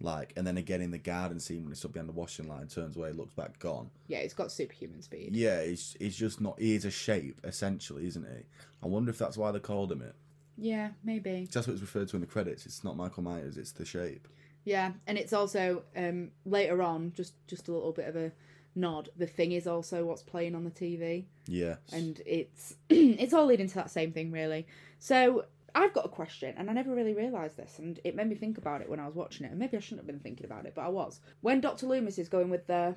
[0.00, 2.68] Like, and then again in the garden scene when he's up behind the washing line,
[2.68, 3.90] turns away, looks back, gone.
[4.06, 5.34] Yeah, it's got superhuman speed.
[5.34, 6.58] Yeah, he's he's just not.
[6.60, 8.44] He is a shape essentially, isn't he?
[8.82, 10.14] I wonder if that's why they called him it.
[10.56, 11.48] Yeah, maybe.
[11.52, 12.64] That's what it's referred to in the credits.
[12.66, 13.56] It's not Michael Myers.
[13.56, 14.28] It's the shape.
[14.64, 18.30] Yeah, and it's also um later on just just a little bit of a
[18.76, 19.08] nod.
[19.16, 21.24] The thing is also what's playing on the TV.
[21.48, 21.76] Yeah.
[21.92, 24.66] and it's it's all leading to that same thing really
[25.00, 25.46] so
[25.82, 28.58] i've got a question and i never really realized this and it made me think
[28.58, 30.66] about it when i was watching it and maybe i shouldn't have been thinking about
[30.66, 32.94] it but i was when dr loomis is going with the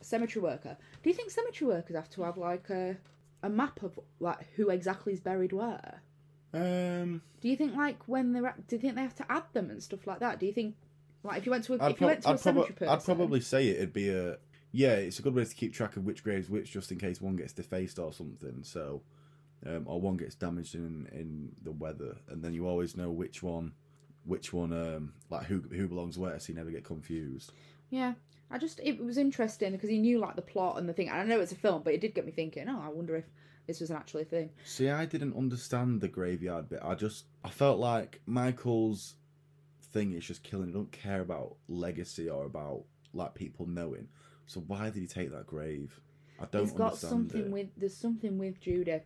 [0.00, 2.96] cemetery worker do you think cemetery workers have to have like a
[3.42, 6.02] a map of like who exactly is buried where
[6.52, 7.22] Um.
[7.40, 9.70] do you think like when they're at, do you think they have to add them
[9.70, 10.74] and stuff like that do you think
[11.22, 12.72] like if you went to a, I'd, if you went to a I'd, proba- cemetery
[12.74, 14.38] person I'd probably say it, it'd be a
[14.72, 14.92] yeah.
[14.94, 17.34] It's a good way to keep track of which graves which, just in case one
[17.36, 18.60] gets defaced or something.
[18.62, 19.02] So,
[19.66, 23.42] um, or one gets damaged in in the weather, and then you always know which
[23.42, 23.72] one,
[24.24, 27.52] which one, um, like who who belongs where, so you never get confused.
[27.90, 28.14] Yeah,
[28.50, 31.08] I just it was interesting because he knew like the plot and the thing.
[31.08, 32.68] And I know it's a film, but it did get me thinking.
[32.68, 33.24] Oh, I wonder if
[33.66, 34.50] this was an actual thing.
[34.64, 36.80] See, I didn't understand the graveyard bit.
[36.82, 39.14] I just I felt like Michael's
[39.92, 40.70] thing is just killing.
[40.70, 44.08] I don't care about legacy or about like people knowing.
[44.46, 46.00] So why did he take that grave?
[46.40, 47.50] I don't He's got understand something it.
[47.50, 49.02] with there's something with Judith,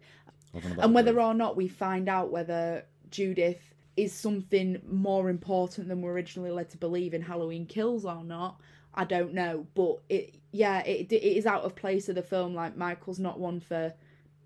[0.54, 4.80] I don't know about and whether or not we find out whether Judith is something
[4.88, 8.60] more important than we're originally led to believe in Halloween Kills or not.
[8.94, 12.54] I don't know, but it yeah it it is out of place of the film.
[12.54, 13.92] Like Michael's not one for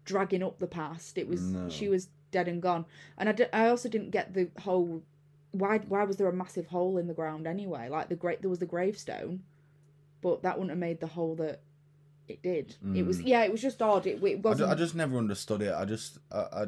[0.04, 1.18] dragging up the past.
[1.18, 1.68] It was No.
[1.68, 2.84] she was dead and gone,
[3.16, 5.02] and I, I also didn't get the whole
[5.52, 7.88] why why was there a massive hole in the ground anyway?
[7.88, 9.42] Like the great there was the gravestone,
[10.20, 11.60] but that wouldn't have made the hole that
[12.28, 12.76] it did.
[12.94, 14.06] It was yeah, it was just odd.
[14.06, 14.46] It, it Mm.
[14.46, 14.70] I, wasn't.
[14.70, 15.74] I just never understood it.
[15.74, 16.66] I just, I, I,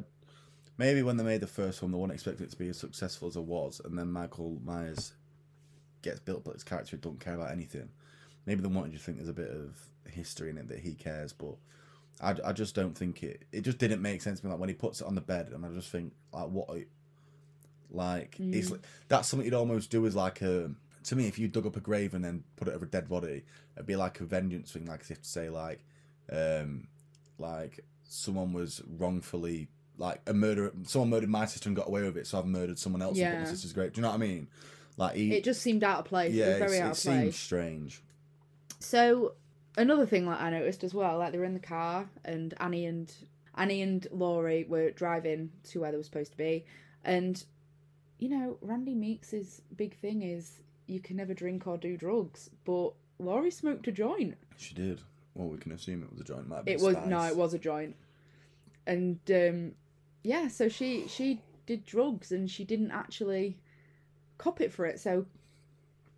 [0.78, 3.28] maybe when they made the first one, they weren't expecting it to be as successful
[3.28, 5.12] as it was, and then Michael Myers
[6.02, 7.88] gets built but his character, don't care about anything.
[8.46, 9.76] Maybe they wanted you to think there's a bit of
[10.10, 11.56] history in it that he cares, but
[12.22, 13.42] I, I just don't think it.
[13.52, 14.50] It just didn't make sense to me.
[14.52, 16.68] Like when he puts it on the bed, and I just think like what,
[17.90, 20.70] like it's like, that's something you'd almost do as like a.
[21.04, 23.08] To me, if you dug up a grave and then put it over a dead
[23.08, 23.42] body,
[23.76, 24.86] it'd be like a vengeance thing.
[24.86, 25.84] Like as if to say like,
[26.30, 26.88] um,
[27.38, 30.72] like someone was wrongfully like a murder.
[30.84, 33.26] Someone murdered my sister and got away with it, so I've murdered someone else and
[33.26, 33.40] put Yeah.
[33.40, 33.92] my sister's grave.
[33.92, 34.48] Do you know what I mean?
[34.96, 36.34] Like he, it just seemed out of place.
[36.34, 37.36] yeah, it was very out it place.
[37.36, 38.02] strange.
[38.78, 39.34] So
[39.78, 42.86] another thing that I noticed as well, like they were in the car and Annie
[42.86, 43.12] and
[43.54, 46.64] Annie and Laurie were driving to where they were supposed to be,
[47.04, 47.42] and
[48.18, 52.92] you know, Randy Meeks' big thing is you can never drink or do drugs, but
[53.18, 54.36] Laurie smoked a joint.
[54.56, 55.00] She did.
[55.34, 56.48] Well, we can assume it was a joint.
[56.48, 57.94] Might be It was no, it was a joint,
[58.86, 59.72] and um,
[60.22, 63.56] yeah, so she she did drugs and she didn't actually
[64.38, 64.98] cop it for it.
[64.98, 65.26] So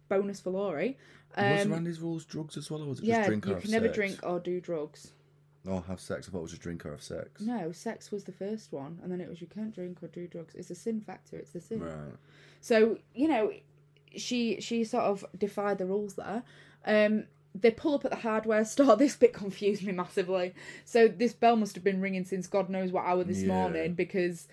[0.09, 0.97] bonus for Laurie.
[1.37, 3.57] was Um, Randy's rules drugs as well, or was it just yeah, drink or you
[3.57, 3.97] can never sex?
[3.97, 5.13] drink or do drugs.
[5.65, 6.27] Or have sex.
[6.27, 7.41] I thought it was just drink or have sex.
[7.41, 10.27] No, sex was the first one, and then it was you can't drink or do
[10.27, 10.55] drugs.
[10.55, 11.37] It's a sin factor.
[11.37, 11.81] It's the sin.
[11.81, 12.17] Right.
[12.61, 13.53] So you know,
[14.16, 16.42] she she sort of defied the rules there.
[16.85, 18.96] Um, they pull up at the hardware store.
[19.03, 20.55] This bit confused me massively.
[20.85, 23.48] So this bell must have been ringing since God knows what hour this Yeah.
[23.48, 24.48] morning because,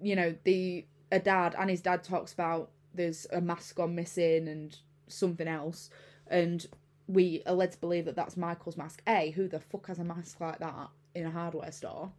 [0.00, 4.48] you know, the a dad and his dad talks about there's a mask gone missing
[4.48, 4.76] and
[5.08, 5.90] something else,
[6.26, 6.66] and
[7.06, 9.02] we are led to believe that that's Michael's mask.
[9.06, 12.12] A, who the fuck has a mask like that in a hardware store?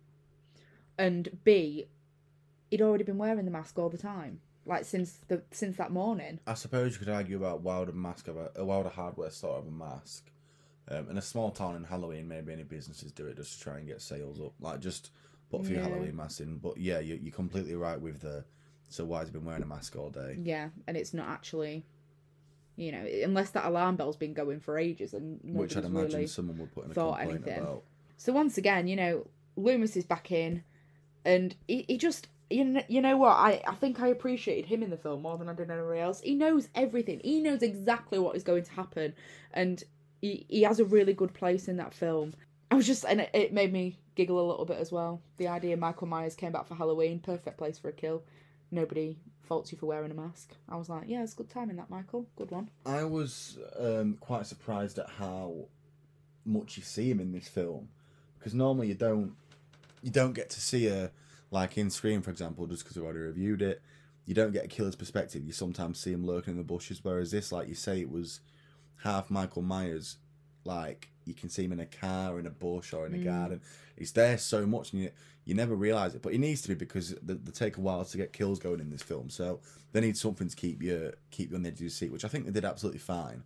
[0.98, 1.88] And B,
[2.70, 6.40] he'd already been wearing the mask all the time, like since the since that morning.
[6.48, 8.86] I suppose you could argue about why would a mask of a, uh, why would
[8.86, 10.30] a hardware store have a mask?
[10.90, 13.78] Um, in a small town in Halloween, maybe any businesses do it just to try
[13.78, 14.54] and get sales up.
[14.60, 15.12] Like just
[15.50, 15.84] put a few Yeah.
[15.84, 16.58] Halloween masks in.
[16.58, 18.44] But yeah, you, you're completely right with the.
[18.90, 20.38] So why has he been wearing a mask all day?
[20.42, 21.84] Yeah, and it's not actually,
[22.76, 26.28] you know, unless that alarm bell's been going for ages and Which I'd imagine really
[26.28, 27.64] someone would put in a thought complaint anything.
[27.64, 27.84] about.
[28.18, 30.64] So once again, you know, Loomis is back in,
[31.26, 34.84] and he, he just you know, you know what I I think I appreciated him
[34.84, 36.22] in the film more than I did anybody else.
[36.22, 37.22] He knows everything.
[37.24, 39.14] He knows exactly what is going to happen,
[39.54, 39.84] and
[40.22, 42.34] he he has a really good place in that film.
[42.72, 45.22] I was just and it, it made me giggle a little bit as well.
[45.38, 48.24] The idea Michael Myers came back for Halloween, perfect place for a kill.
[48.72, 50.56] Nobody faults you for wearing a mask.
[50.70, 52.70] I was like, yeah, it's good timing that Michael, good one.
[52.86, 55.68] I was um, quite surprised at how
[56.46, 57.90] much you see him in this film,
[58.38, 59.36] because normally you don't
[60.02, 61.12] you don't get to see a
[61.54, 63.82] like in Scream, for example, just because we already reviewed it.
[64.26, 65.46] You don't get a killer's perspective.
[65.46, 68.40] You sometimes see him lurking in the bushes, whereas this, like you say, it was
[69.04, 70.18] half Michael Myers.
[70.66, 73.62] Like you can see him in a car, in a bush, or in a garden.
[73.98, 75.12] He's there so much, and you
[75.46, 76.22] you never realize it.
[76.22, 78.80] But he needs to be because they, they take a while to get kills going
[78.80, 79.30] in this film.
[79.30, 79.60] So
[79.92, 82.26] they need something to keep you keep you on the edge of your seat, which
[82.26, 83.44] I think they did absolutely fine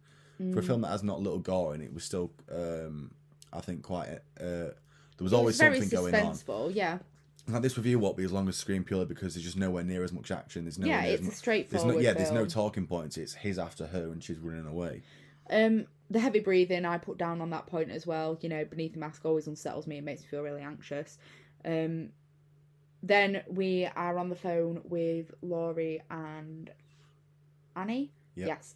[0.54, 1.94] for a film that has not a little gore in it.
[1.94, 3.12] Was still, um,
[3.52, 4.08] I think, quite.
[4.40, 4.72] Uh,
[5.18, 6.36] there was always it's very something going on.
[6.70, 7.00] yeah.
[7.48, 10.04] Like this review won't be as long as Scream purely because there's just nowhere near
[10.04, 10.66] as much action.
[10.66, 13.18] There's no Yeah, it's a mu- there's straightforward no, yeah, there's no talking points.
[13.18, 15.02] It's his after her and she's running away.
[15.50, 18.38] Um, the heavy breathing I put down on that point as well.
[18.42, 21.18] You know, beneath the mask always unsettles me and makes me feel really anxious.
[21.64, 22.10] Um,
[23.02, 26.70] then we are on the phone with Laurie and
[27.76, 28.12] Annie.
[28.36, 28.48] Yep.
[28.48, 28.76] Yes.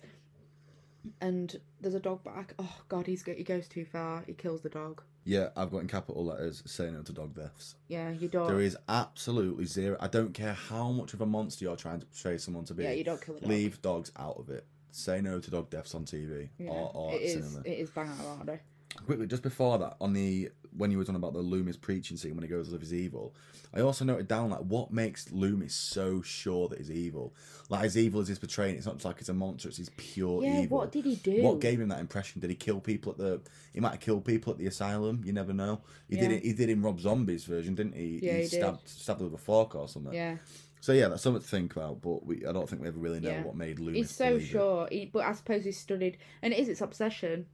[1.19, 2.53] And there's a dog back.
[2.59, 4.23] Oh God, he's go- he goes too far.
[4.27, 5.01] He kills the dog.
[5.23, 7.75] Yeah, I've got in capital letters saying no to dog deaths.
[7.87, 8.47] Yeah, your dog.
[8.49, 9.97] There is absolutely zero.
[9.99, 12.83] I don't care how much of a monster you're trying to portray someone to be.
[12.83, 13.49] Yeah, you don't kill the dog.
[13.49, 14.65] Leave dogs out of it.
[14.91, 17.33] Say no to dog deaths on TV Yeah, or, or it is.
[17.45, 17.59] cinema.
[17.65, 18.61] It is bang out of order.
[19.05, 22.33] Quickly, just before that, on the when you were talking about the Loomis preaching scene
[22.35, 23.33] when he goes live is evil,
[23.73, 27.33] I also noted down like what makes Loomis so sure that he's evil.
[27.69, 29.89] Like as evil as he's portraying, it's not just like he's a monster; it's he's
[29.97, 30.77] pure Yeah, evil.
[30.79, 31.41] what did he do?
[31.41, 32.41] What gave him that impression?
[32.41, 33.41] Did he kill people at the?
[33.73, 35.21] He might have killed people at the asylum.
[35.25, 35.81] You never know.
[36.09, 36.43] He did it.
[36.43, 38.19] He did in Rob Zombie's version, didn't he?
[38.21, 38.51] Yeah, he did.
[38.51, 40.13] stabbed stabbed with a fork or something.
[40.13, 40.37] Yeah.
[40.81, 42.01] So yeah, that's something to think about.
[42.01, 43.43] But we, I don't think we ever really know Yeah.
[43.43, 43.97] what made Loomis.
[43.97, 47.45] He's so sure, he, but I suppose he studied, and it is its obsession.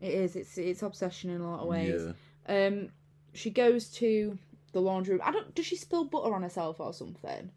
[0.00, 0.36] It is.
[0.36, 2.02] It's it's obsession in a lot of ways.
[2.48, 2.66] Yeah.
[2.66, 2.88] Um,
[3.32, 4.38] she goes to
[4.72, 5.22] the laundry room.
[5.24, 5.54] I don't.
[5.54, 7.50] Does she spill butter on herself or something?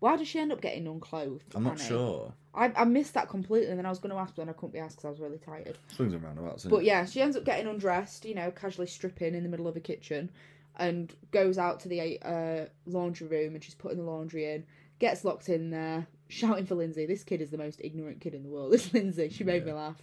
[0.00, 1.54] Why does she end up getting unclothed?
[1.54, 1.88] I'm not Annie?
[1.88, 2.32] sure.
[2.54, 4.52] I I missed that completely, and then I was going to ask, but then I
[4.52, 5.78] couldn't be asked because I was really tired.
[5.88, 6.64] Swings and roundabouts.
[6.64, 6.84] But it?
[6.84, 9.80] yeah, she ends up getting undressed, you know, casually stripping in the middle of a
[9.80, 10.30] kitchen,
[10.76, 14.64] and goes out to the uh, laundry room, and she's putting the laundry in.
[14.98, 17.06] Gets locked in there, shouting for Lindsay.
[17.06, 18.72] This kid is the most ignorant kid in the world.
[18.72, 19.28] This Lindsay.
[19.30, 20.02] She made me laugh.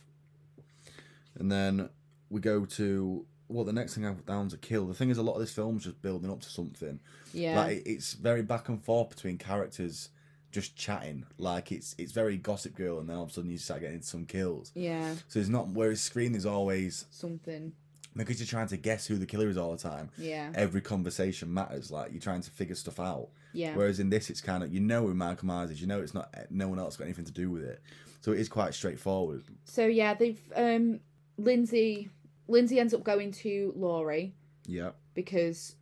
[1.41, 1.89] And then
[2.29, 4.85] we go to well, the next thing I've down to kill.
[4.87, 6.99] The thing is, a lot of this film's just building up to something.
[7.33, 7.59] Yeah.
[7.59, 10.09] Like it's very back and forth between characters
[10.51, 11.25] just chatting.
[11.37, 14.01] Like it's it's very Gossip Girl, and then all of a sudden you start getting
[14.01, 14.71] some kills.
[14.75, 15.15] yeah.
[15.27, 17.73] So it's not whereas Scream is always Something.
[18.15, 20.11] because you're trying to guess who the killer is all the time.
[20.17, 20.51] Yeah.
[20.55, 21.91] Every conversation matters.
[21.91, 23.29] Like you're trying to figure stuff out.
[23.53, 23.75] Yeah.
[23.75, 25.81] Whereas in this, it's kind of you know who Michael Myers is.
[25.81, 27.81] You know it's not no one else got anything to do with it.
[28.21, 29.43] So it is quite straightforward.
[29.65, 31.01] So yeah, they've um
[31.43, 32.09] Lindsay
[32.47, 34.33] Lindsay ends up going to Laurie
[34.67, 34.91] Yeah.
[35.13, 35.75] because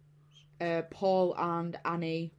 [0.61, 2.31] uh Paul and Annie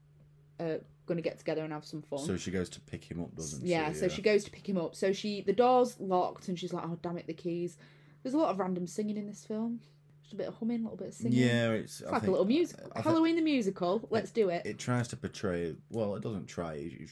[0.59, 2.21] are gonna get together and have some fun.
[2.21, 3.99] So she goes to pick him up, doesn't yeah, she?
[3.99, 4.95] so she goes to pick him up.
[4.95, 7.77] So she the door's locked and she's like, Oh damn it, the keys.
[8.23, 9.81] There's a lot of random singing in this film.
[10.23, 11.39] Just a bit of humming, a little bit of singing.
[11.39, 12.79] Yeah, it's, It's like think- a little music.
[12.81, 14.07] I think Halloween the musical.
[14.11, 14.65] Let's do it.
[14.67, 15.75] It tries to portray.
[15.91, 16.75] Well, it doesn't try.
[16.75, 17.11] It,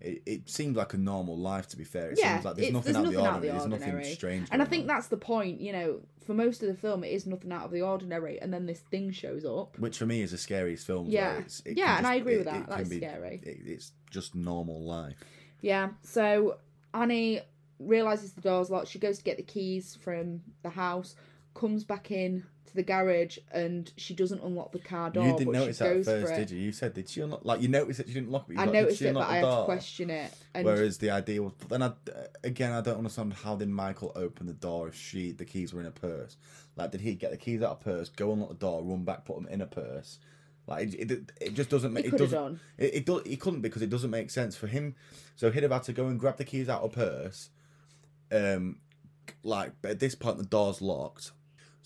[0.00, 1.68] it, it seems like a normal life.
[1.68, 3.48] To be fair, it yeah, seems like there's it's- nothing, out, of the ordinary.
[3.48, 4.48] There's nothing strange.
[4.50, 4.86] And I think on.
[4.88, 5.60] that's the point.
[5.60, 8.52] You know, for most of the film, it is nothing out of the ordinary, and
[8.52, 9.78] then this thing shows up.
[9.78, 11.06] which for me is the scariest film.
[11.08, 11.40] Yeah.
[11.66, 12.62] Yeah, and I agree with it- that.
[12.62, 13.40] it That is be- scary.
[13.42, 15.16] it- it's just normal life.
[15.60, 15.90] Yeah.
[16.02, 16.58] So
[16.92, 17.40] Annie
[17.78, 18.88] realizes the door's locked.
[18.88, 21.16] She goes to get the keys from the house,
[21.54, 25.26] comes back in to the garage, and she doesn't unlock the car door.
[25.26, 26.58] you didn't notice that at first, did you?
[26.58, 27.44] You said did she unlock?
[27.44, 28.58] Like you noticed that she didn't lock it.
[28.58, 30.32] I did noticed it, but I had to question it.
[30.54, 31.92] And Whereas the idea was, but then I,
[32.42, 35.80] again, I don't understand how did Michael open the door if she the keys were
[35.80, 36.36] in a purse?
[36.76, 39.24] Like, did he get the keys out of purse, go unlock the door, run back,
[39.24, 40.18] put them in a purse?
[40.66, 42.60] Like, it, it, it just doesn't make it doesn't done.
[42.78, 44.96] it, it do, he couldn't because it doesn't make sense for him.
[45.36, 47.50] So he'd have had to go and grab the keys out of purse.
[48.32, 48.78] Um,
[49.42, 51.32] like but at this point the door's locked.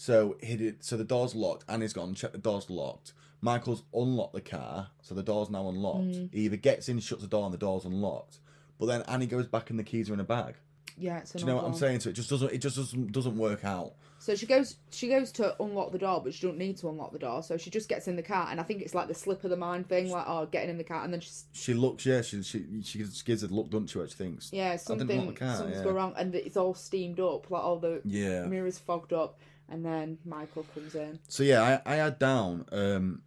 [0.00, 0.84] So he did.
[0.84, 1.64] So the door's locked.
[1.68, 2.14] Annie's gone.
[2.14, 3.14] Check the door's locked.
[3.40, 6.12] Michael's unlocked the car, so the door's now unlocked.
[6.12, 6.32] Mm.
[6.32, 8.38] He either gets in, shuts the door, and the door's unlocked.
[8.78, 10.54] But then Annie goes back, and the keys are in a bag.
[10.96, 12.00] Yeah, it's Do you know what I'm saying?
[12.00, 12.52] So it just doesn't.
[12.52, 13.94] It just doesn't doesn't work out.
[14.20, 17.12] So she goes she goes to unlock the door, but she don't need to unlock
[17.12, 17.42] the door.
[17.42, 19.50] So she just gets in the car, and I think it's like the slip of
[19.50, 22.06] the mind thing, like oh, getting in the car, and then she's She looks.
[22.06, 23.98] Yeah, she she she gives- a look, doesn't she?
[23.98, 24.52] She thinks.
[24.52, 25.82] yeah, something car, something's yeah.
[25.82, 28.46] going wrong, and it's all steamed up, like all the Yeah.
[28.46, 31.18] mirrors fogged up, and then Michael comes in.
[31.28, 33.22] So yeah, I, I had down um,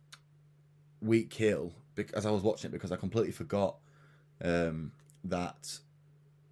[1.02, 3.78] Weak Kill because I was watching it because I completely forgot
[4.44, 4.92] um,
[5.24, 5.80] that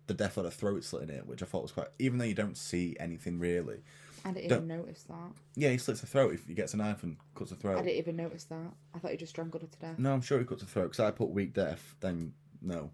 [0.07, 1.87] the death had a throat slit in it, which I thought was quite.
[1.99, 3.81] Even though you don't see anything really,
[4.25, 5.31] I didn't even notice that.
[5.55, 7.77] yeah, he slits the throat if he gets a knife and cuts the throat.
[7.77, 8.73] I didn't even notice that.
[8.93, 9.99] I thought he just strangled her to death.
[9.99, 12.91] No, I'm sure he cuts the throat because I put weak death, then no,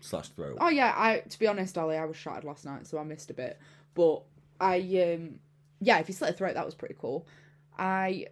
[0.00, 0.58] slash throat.
[0.60, 3.30] Oh yeah, I to be honest, Ollie, I was shattered last night, so I missed
[3.30, 3.58] a bit.
[3.94, 4.22] But
[4.60, 4.78] I
[5.14, 5.40] um
[5.80, 7.26] yeah, if he slit a throat, that was pretty cool.
[7.78, 8.26] I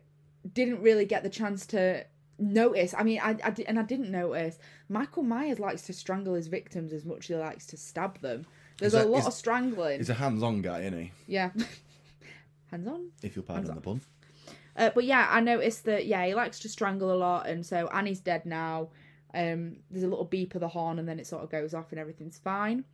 [0.52, 2.04] didn't really get the chance to
[2.38, 2.94] notice.
[2.96, 4.58] I mean, I, I di- and I didn't notice.
[4.88, 8.46] Michael Myers likes to strangle his victims as much as he likes to stab them.
[8.78, 9.98] There's Is a lot is- of strangling.
[9.98, 11.12] He's a hands-on guy, isn't he?
[11.26, 11.50] Yeah.
[12.70, 13.10] Hands on.
[13.22, 14.00] If you'll pardon the pun.
[14.76, 17.88] Uh, but yeah, I noticed that yeah, he likes to strangle a lot, and so
[17.88, 18.88] Annie's dead now.
[19.32, 21.92] Um, there's a little beep of the horn, and then it sort of goes off,
[21.92, 22.84] and everything's fine.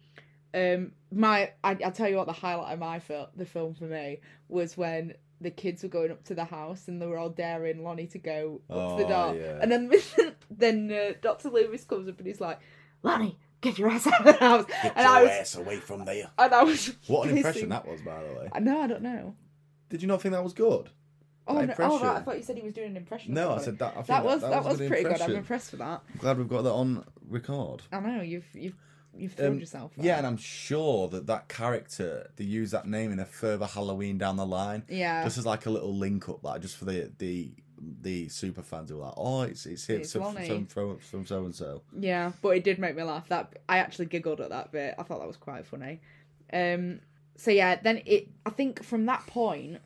[0.55, 3.85] Um, my I, I'll tell you what the highlight of my film, the film for
[3.85, 7.31] me, was when the kids were going up to the house and they were all
[7.31, 9.59] daring Lonnie to go up to the Oh, door, yeah.
[9.61, 9.91] and then
[10.51, 12.61] then uh, Doctor Loomis comes up and he's like,
[13.03, 15.77] Lonnie, get your ass out of the house, Get and your I was ass away
[15.77, 16.31] from there.
[16.39, 18.49] and I was What an impression that was, by the way.
[18.53, 19.35] I know, I don't know.
[19.89, 20.91] Did you not think that was good?
[21.47, 23.35] Oh, no, oh right, I thought you said he was doing an impression.
[23.35, 23.91] No, I said that.
[23.93, 25.21] I think that was that, was, a good pretty good.
[25.21, 26.03] I'm impressed with that.
[26.19, 27.83] Glad we've got that on record.
[27.91, 28.77] I know you've you've
[29.17, 29.93] you've Um, yourself.
[29.97, 34.19] Yeah, and I'm sure that that character they use that name in a further Halloween
[34.19, 35.25] down the line, yeah.
[35.25, 37.53] just as like a little link up, like just for the the
[38.01, 41.27] the super fans who are like, oh, it's it's him It's so, from from from
[41.27, 41.83] so and so.
[41.99, 43.29] Yeah, but it did make me laugh.
[43.29, 44.95] That I actually giggled at that bit.
[44.99, 46.01] I thought that was quite funny.
[46.53, 47.01] Um,
[47.37, 48.29] so yeah, then it.
[48.47, 49.79] I think from that point,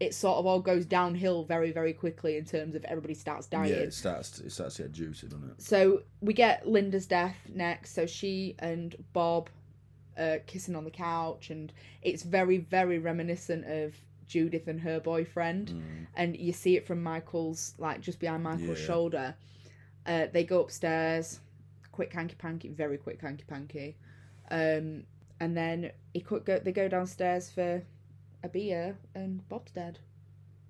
[0.00, 3.70] it sort of all goes downhill very very quickly in terms of everybody starts dying.
[3.70, 5.60] Yeah, it starts it starts to get juicy, doesn't it?
[5.62, 7.94] So we get Linda's death next.
[7.94, 9.50] So she and Bob
[10.16, 13.94] uh, kissing on the couch, and it's very very reminiscent of
[14.26, 15.68] Judith and her boyfriend.
[15.70, 16.06] Mm.
[16.14, 18.86] and you see it from Michael's like just behind Michael's Yeah.
[18.86, 19.34] shoulder.
[20.06, 21.40] Uh, they go upstairs,
[21.92, 23.96] quick hanky panky, very quick hanky panky,
[24.50, 25.04] um,
[25.40, 26.58] and then he could go.
[26.58, 27.82] They go downstairs for
[28.42, 29.98] a beer, and Bob's dead.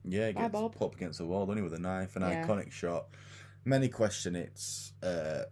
[0.05, 0.77] Yeah, Bye, gets Bob.
[0.81, 2.47] up against the wall, doesn't he, with a knife, an Yeah.
[2.47, 3.09] iconic shot.
[3.65, 5.45] Many question it's uh,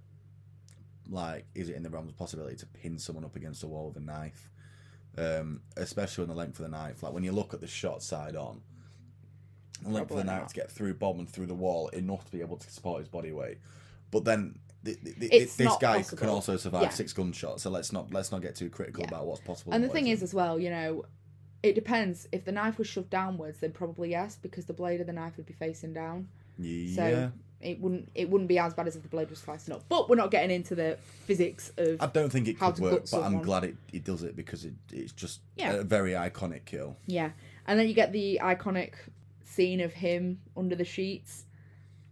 [1.09, 3.89] like, is it in the realms of possibility to pin someone up against a wall
[3.89, 4.51] with a knife?
[5.19, 8.03] Um, especially when the length of the knife, like when you look at the shot
[8.03, 8.61] side on,
[9.83, 10.49] the length of the knife not.
[10.51, 13.09] to get through Bob and through the wall enough to be able to support his
[13.09, 13.59] body weight.
[14.11, 16.19] But then th- th- th- this guy possible.
[16.19, 16.89] can also survive Yeah.
[16.91, 19.09] six gunshots, so let's not let's not get too critical Yeah.
[19.09, 19.73] about what's possible.
[19.73, 20.25] And the thing is, isn't.
[20.29, 21.05] as well, you know,
[21.69, 22.29] it depends.
[22.33, 25.37] If the knife was shoved downwards, then probably yes, because the blade of the knife
[25.37, 26.29] would be facing down.
[26.59, 26.95] Yeah.
[26.97, 29.83] So it wouldn't it wouldn't be as bad as if the blade was slicing up.
[29.89, 33.23] But we're not getting into the physics of I don't think it could work, but
[33.23, 35.73] I'm glad it, it does it because it it's just Yeah.
[35.73, 36.97] a very iconic kill.
[37.07, 37.31] Yeah,
[37.67, 38.93] and then you get the iconic
[39.45, 41.45] scene of him under the sheets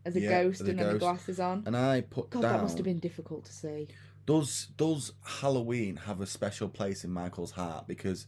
[0.04, 1.62] as a Yeah, ghost and then the glasses on.
[1.66, 2.52] And I put God, down.
[2.52, 3.88] that must have been difficult to see.
[4.26, 7.86] Does does Halloween have a special place in Michael's heart?
[7.86, 8.26] Because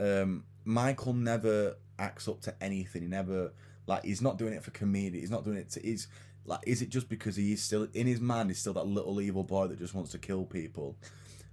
[0.00, 3.02] um, Michael never acts up to anything.
[3.02, 3.52] He never
[3.86, 5.20] like he's not doing it for comedy.
[5.20, 5.80] He's not doing it to.
[5.80, 6.08] He's
[6.44, 8.50] like, is it just because he is still in his mind?
[8.50, 10.96] He's still that little evil boy that just wants to kill people.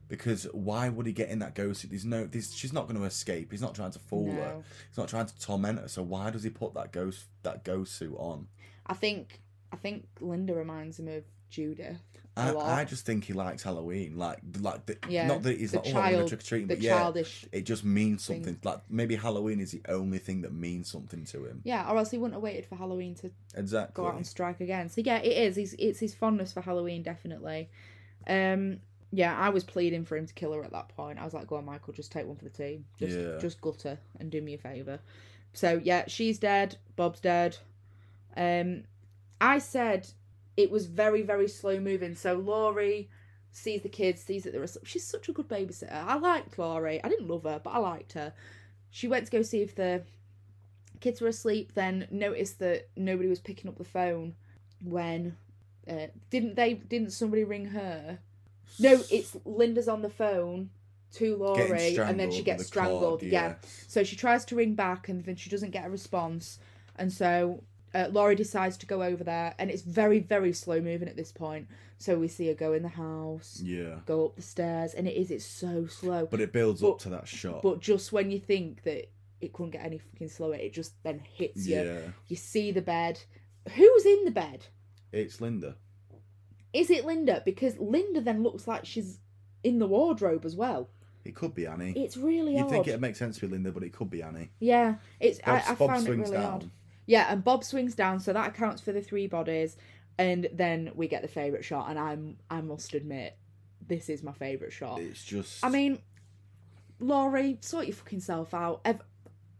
[0.07, 1.89] Because why would he get in that ghost suit?
[1.89, 3.51] There's no, there's, she's not going to escape.
[3.51, 4.63] He's not trying to fool her.
[4.87, 5.89] He's not trying to torment her.
[5.89, 8.47] So why does he put that ghost that ghost suit on?
[8.85, 9.41] I think
[9.71, 11.97] I think Linda reminds him of Judith.
[12.35, 12.53] I.
[12.55, 14.15] I just think he likes Halloween.
[14.15, 16.79] Like, like the, Yeah, not that he's the not all child- trick or treating, but
[16.79, 18.43] yeah, childish it just means thing.
[18.43, 18.59] something.
[18.63, 21.61] Like maybe Halloween is the only thing that means something to him.
[21.63, 23.93] Yeah, or else he wouldn't have waited for Halloween to Exactly.
[24.03, 24.87] go out on strike again.
[24.89, 25.55] So yeah, it is.
[25.55, 27.69] He's, it's his fondness for Halloween, definitely.
[28.27, 31.17] Um, yeah, I was pleading for him to kill her at that point.
[31.17, 32.85] I was like, "Go on, Michael, just take one for the team.
[32.99, 33.37] Just, Yeah.
[33.39, 34.99] just gut her and do me a favor."
[35.53, 36.77] So yeah, she's dead.
[36.95, 37.57] Bob's dead.
[38.35, 38.83] Um,
[39.39, 40.07] I said
[40.55, 42.15] it was very, very slow moving.
[42.15, 43.09] So Laurie
[43.51, 44.67] sees the kids, sees that there are.
[44.83, 45.91] She's such a good babysitter.
[45.91, 47.03] I liked Laurie.
[47.03, 48.33] I didn't love her, but I liked her.
[48.89, 50.03] She went to go see if the
[50.99, 51.73] kids were asleep.
[51.73, 54.35] Then noticed that nobody was picking up the phone.
[54.83, 55.37] When
[55.89, 56.73] uh, didn't they?
[56.75, 58.19] Didn't somebody ring her?
[58.79, 60.69] No, it's Linda's on the phone
[61.13, 63.23] to Laurie, and then she gets the cord, strangled.
[63.23, 63.55] yeah.
[63.87, 66.59] So she tries to ring back, and then she doesn't get a response.
[66.97, 67.63] And so
[67.93, 71.31] uh, Laurie decides to go over there, and it's very, very slow moving at this
[71.31, 71.67] point.
[71.99, 73.99] So we see her go in the house, Yeah.
[74.05, 76.27] go up the stairs, and it is, it's so slow.
[76.29, 77.61] But it builds But- up to that shot.
[77.63, 79.09] But just when you think that
[79.41, 81.75] it couldn't get any fucking slower, it just then hits you.
[81.81, 81.99] yeah.
[82.27, 83.19] You see the bed.
[83.75, 84.65] Who's in the bed?
[85.11, 85.75] It's Linda.
[86.73, 87.41] Is it Linda?
[87.45, 89.19] Because Linda then looks like she's
[89.63, 90.89] in the wardrobe as well.
[91.25, 91.93] It could be Annie.
[91.95, 92.69] It's really You'd odd.
[92.69, 94.49] think it'd make sense to be Linda, but it could be Annie.
[94.59, 96.53] Yeah, it's Bob, I, I Bob found it swings really down.
[96.53, 96.69] odd.
[97.07, 99.75] Yeah, and Bob swings down, so that accounts for the three bodies,
[100.19, 103.35] and then we get the favourite shot, and I'm I must admit,
[103.87, 104.99] this is my favourite shot.
[104.99, 105.63] It's just.
[105.65, 105.99] I mean,
[106.99, 108.81] Laurie, sort your fucking self out.
[108.85, 109.01] Ev-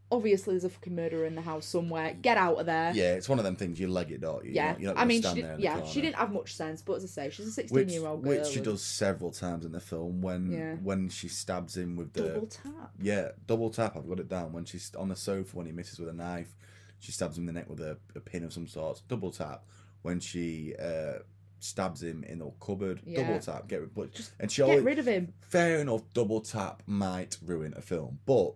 [0.10, 2.14] Obviously, there's a fucking murderer in the house somewhere.
[2.22, 2.94] Get out of there.
[2.96, 4.52] yeah, it's one of them things you leg it, don't you?
[4.54, 4.68] Yeah.
[4.68, 6.32] You're not, you're not I mean, she did, there in the yeah, she didn't have
[6.32, 8.30] much sense, but as I say, she's a sixteen-year-old girl.
[8.38, 10.76] which she and does several times in the film when Yeah.
[10.76, 12.92] when she stabs him with the Double tap.
[13.02, 13.98] yeah double tap.
[13.98, 16.56] I've got it down when she's on the sofa when he misses with a knife.
[17.00, 19.02] She stabs him in the neck with a, a pin of some sort.
[19.08, 19.66] Double tap
[20.02, 21.20] when she uh,
[21.60, 23.02] stabs him in the cupboard.
[23.06, 23.24] Yeah.
[23.24, 23.68] Double tap.
[23.68, 23.94] Get rid.
[23.96, 25.34] But Just and she Get always rid of him.
[25.42, 26.02] fair enough.
[26.14, 28.54] Double tap might ruin a film, but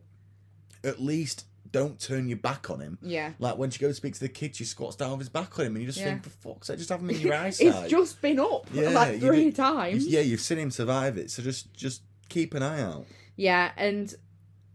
[0.84, 2.98] at least don't turn your back on him.
[3.02, 3.32] Yeah.
[3.40, 5.58] Like when she goes to speak to the kid, she squats down with his back
[5.60, 6.06] on him, and you just Yeah.
[6.06, 7.68] think, for fuck's sake, just have him in your eyesight.
[7.84, 10.06] It's just been up Yeah, like you three do- times.
[10.08, 13.06] Yeah, you've seen him survive it, so just just keep an eye out.
[13.38, 14.14] Yeah, and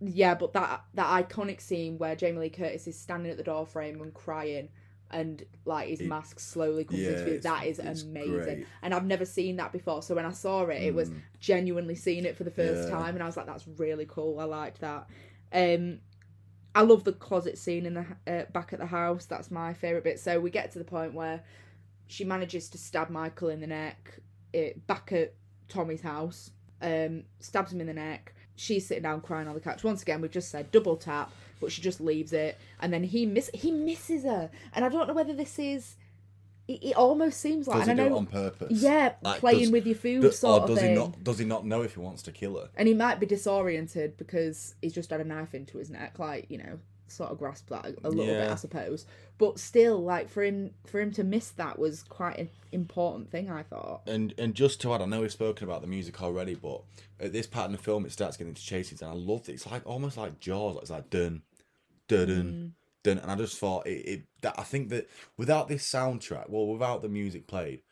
[0.00, 3.66] yeah, but that that iconic scene where Jamie Lee Curtis is standing at the door
[3.66, 4.68] frame and crying,
[5.10, 7.40] and like his It- mask slowly comes Yeah, into view.
[7.40, 8.66] That is amazing, great.
[8.82, 10.02] and I've never seen that before.
[10.02, 11.20] So when I saw it, it was Mm.
[11.40, 12.94] genuinely seeing it for the first Yeah.
[12.96, 14.38] time, and I was like, "That's really cool.
[14.40, 15.08] I liked that."
[15.52, 16.00] Um,
[16.74, 19.24] I love the closet scene in the uh, back at the house.
[19.24, 20.20] That's my favorite bit.
[20.20, 21.42] So we get to the point where
[22.06, 24.20] she manages to stab Michael in the neck
[24.52, 25.34] it, back at
[25.68, 26.50] Tommy's house.
[26.82, 28.34] Um, stabs him in the neck.
[28.56, 29.84] She's sitting down crying on the couch.
[29.84, 31.30] Once again, we've just said double tap,
[31.60, 35.06] but she just leaves it, and then he miss he misses her, and I don't
[35.08, 35.96] know whether this is.
[36.68, 38.72] It, it almost seems like Does he and I do it on purpose?
[38.82, 40.90] yeah, Like, playing does- with your food Do- sort or of does thing.
[40.90, 41.22] he not?
[41.22, 42.70] Does he not know if he wants to kill her?
[42.76, 46.46] And he might be disoriented because he's just had a knife into his neck, like
[46.50, 49.06] you know, sort of grasp that a, little bit, I suppose.
[49.38, 53.50] But still, like for him, for him to miss that was quite an important thing.
[53.50, 54.02] I thought.
[54.06, 56.82] And and just to add, I know we've spoken about the music already, but
[57.20, 59.52] at this part in the film, it starts getting into chases, and I loved it.
[59.54, 60.78] It's like almost like Jaws.
[60.80, 61.42] It's like dun,
[62.08, 62.70] dun, dun, Mm.
[63.02, 64.22] dun, and I just thought it, it.
[64.42, 67.82] That I think that without this soundtrack, well, without the music played,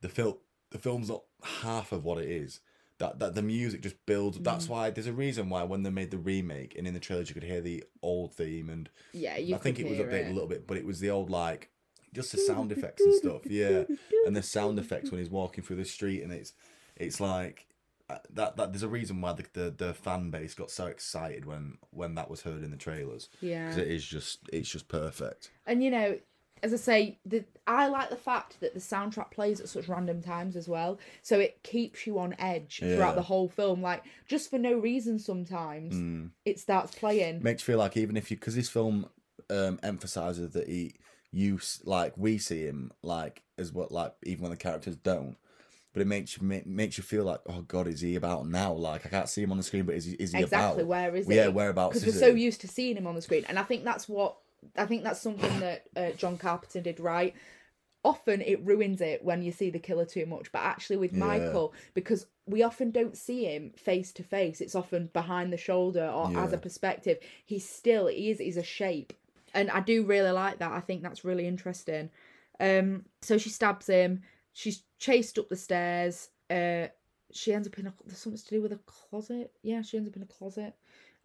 [0.00, 0.38] the film
[0.70, 1.22] the film's not
[1.62, 2.60] half of what it is.
[3.00, 4.38] That that the music just builds.
[4.38, 4.70] That's Mm.
[4.70, 7.34] why there's a reason why when they made the remake and in the trailer you
[7.34, 9.54] could hear the old theme and Yeah, you.
[9.54, 10.30] I think it was updated it.
[10.30, 11.70] a little bit, but it was the old like
[12.12, 13.42] just the sound effects and stuff.
[13.46, 13.84] Yeah,
[14.26, 16.52] and the sound effects when he's walking through the street, and it's
[16.96, 17.66] it's like
[18.10, 18.56] uh, that.
[18.56, 22.14] That there's a reason why the, the the fan base got so excited when when
[22.16, 23.64] that was heard in the trailers Yeah.
[23.66, 25.50] because it is just it's just perfect.
[25.66, 26.18] And you know,
[26.62, 30.22] as I say, the I like the fact that the soundtrack plays at such random
[30.22, 32.94] times as well, so it keeps you on edge Yeah.
[32.94, 33.80] throughout the whole film.
[33.82, 36.30] Like just for no reason, sometimes Mm.
[36.44, 37.42] it starts playing.
[37.42, 39.08] Makes you feel like even if you because this film
[39.48, 40.94] um emphasizes that he
[41.32, 45.36] you s- like we see him like as what like even when the characters don't.
[45.92, 48.72] But it makes you ma- makes you feel like, oh God, is he about now?
[48.72, 50.88] Like I can't see him on the screen, but is he is he exactly about?
[50.88, 51.54] where is yeah, it?
[51.54, 54.08] whereabouts Because we're so used to seeing him on the screen, and I think that's
[54.08, 54.36] what
[54.76, 57.34] I think that's something that uh, John Carpenter did right.
[58.02, 61.18] Often it ruins it when you see the killer too much, but actually with Yeah.
[61.18, 66.06] Michael, because we often don't see him face to face, it's often behind the shoulder
[66.08, 67.18] or as a perspective.
[67.44, 69.12] He's still he is he's a shape,
[69.52, 70.72] and I do really like that.
[70.72, 72.10] I think that's really interesting.
[72.58, 74.22] Um, so she stabs him.
[74.52, 76.30] She's chased up the stairs.
[76.48, 76.88] Uh,
[77.32, 79.52] she ends up in a there's something to do with a closet.
[79.62, 80.74] Yeah, she ends up in a closet.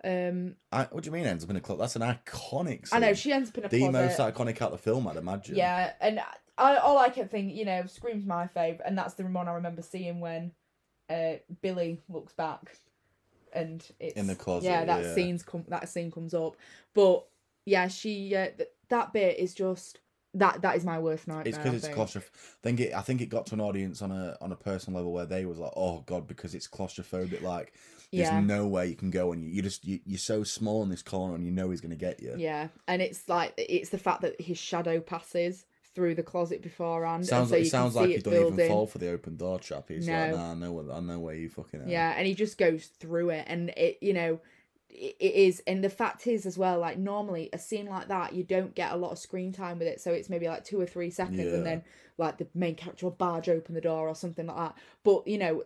[0.05, 1.79] Um, I, what do you mean ends up in a club?
[1.79, 2.89] That's an iconic.
[2.91, 3.71] I know she ends up in a club.
[3.71, 4.19] the closet.
[4.19, 5.55] most iconic out of the film, I'd imagine.
[5.55, 6.21] Yeah, and
[6.57, 9.53] I, all I kept thinking, you know, Scream's my fave, and that's the one I
[9.53, 10.51] remember seeing when
[11.09, 12.77] uh, Billy looks back,
[13.51, 15.15] and it's In the closet, Yeah, that yeah.
[15.15, 15.65] scene's come.
[15.69, 16.55] That scene comes up,
[16.93, 17.25] but
[17.65, 19.99] yeah, she uh, th- that bit is just
[20.35, 20.61] that.
[20.61, 21.47] That is my worst nightmare.
[21.47, 21.97] It's because it's think.
[21.97, 22.29] claustrophobic.
[22.61, 22.93] Think it.
[22.93, 25.45] I think it got to an audience on a on a personal level where they
[25.45, 27.41] was like, "Oh God," because it's claustrophobic.
[27.41, 27.73] Like,
[28.15, 28.39] there's Yeah.
[28.39, 31.01] no way you can go, and you, you just you, you're so small in this
[31.01, 32.33] corner, and you know he's gonna get you.
[32.37, 37.25] Yeah, and it's like it's the fact that his shadow passes through the closet beforehand.
[37.25, 39.85] Sounds and so like sounds like he don't even fall for the open door trap.
[39.87, 42.33] He's like, "Nah, I know, what- I know where you fucking are." Yeah, and he
[42.33, 44.39] just goes through it, and it, you know,
[44.89, 45.61] it, it is.
[45.65, 48.91] And the fact is, as well, like normally a scene like that, you don't get
[48.91, 51.39] a lot of screen time with it, so it's maybe like two or three seconds,
[51.39, 51.53] Yeah.
[51.53, 51.83] and then
[52.17, 54.75] like the main character will barge open the door or something like that.
[55.03, 55.63] But you know,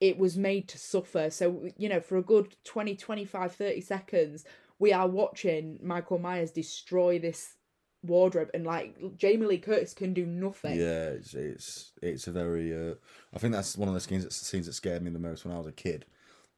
[0.00, 1.30] it was made to suffer.
[1.30, 4.44] So you know, for a good 20, 25, 30 seconds,
[4.78, 7.54] we are watching Michael Myers destroy this
[8.02, 10.78] wardrobe, and like Jamie Lee Curtis can do nothing.
[10.78, 12.74] Yeah, it's it's it's a very.
[12.74, 12.94] Uh,
[13.34, 15.58] I think that's one of the scenes scenes that scared me the most when I
[15.58, 16.06] was a kid.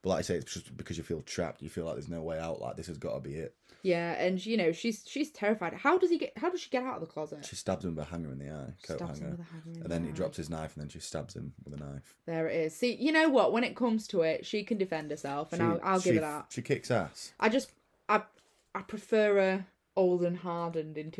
[0.03, 1.62] But like I say, it's just because you feel trapped.
[1.62, 2.61] You feel like there's no way out.
[2.61, 3.55] Like this has got to be it.
[3.82, 5.72] Yeah, and you know she's she's terrified.
[5.74, 6.32] How does he get?
[6.36, 7.44] How does she get out of the closet?
[7.44, 9.62] She stabs him with a hanger in the eye, coat Stabs him with a hanger
[9.66, 10.12] and the then he eye.
[10.12, 12.16] drops his knife, and then she stabs him with a knife.
[12.26, 12.74] There it is.
[12.74, 13.52] See, you know what?
[13.52, 16.14] When it comes to it, she can defend herself, and She- I'll, I'll give she-
[16.16, 16.46] her that.
[16.50, 17.32] She kicks ass.
[17.38, 17.70] I just,
[18.08, 18.22] I,
[18.74, 19.66] I prefer her
[19.96, 21.10] old and hardened in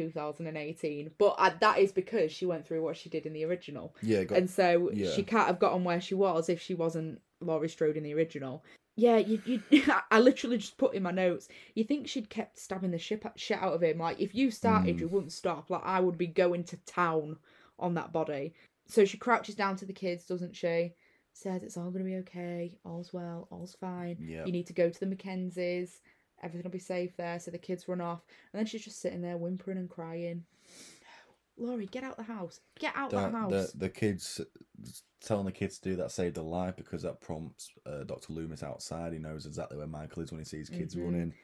[0.43, 3.95] 2018, but I, that is because she went through what she did in the original,
[4.03, 5.11] Yeah, got, and so yeah.
[5.13, 8.65] she can't have gotten where she was if she wasn't Laurie Strode in the original.
[8.99, 9.41] Yeah, you,
[9.71, 11.49] you, I literally just put in my notes.
[11.77, 13.99] You think she'd kept stabbing the shit, shit out of him?
[13.99, 15.01] Like if you started, Mm.
[15.01, 15.71] you wouldn't stop.
[15.71, 17.37] Like I would be going to town
[17.79, 18.55] on that body.
[18.89, 20.95] So she crouches down to the kids, doesn't she?
[21.33, 22.77] Says it's all gonna be okay.
[22.85, 23.47] All's well.
[23.53, 24.17] All's fine.
[24.21, 24.45] Yeah.
[24.45, 26.01] You need to go to the Mackenzies.
[26.43, 27.39] Everything will be safe there.
[27.39, 28.23] So the kids run off,
[28.53, 30.43] and then she's just sitting there whimpering and crying.
[31.59, 32.61] Laurie, get out the house.
[32.79, 33.51] Get out that, the, house.
[33.73, 34.41] the the kids
[35.25, 38.63] telling the kids to do that saved a life because that prompts uh, Doctor Loomis
[38.63, 39.13] outside.
[39.13, 41.05] He knows exactly where Michael is when he sees kids Mhm.
[41.05, 41.35] running.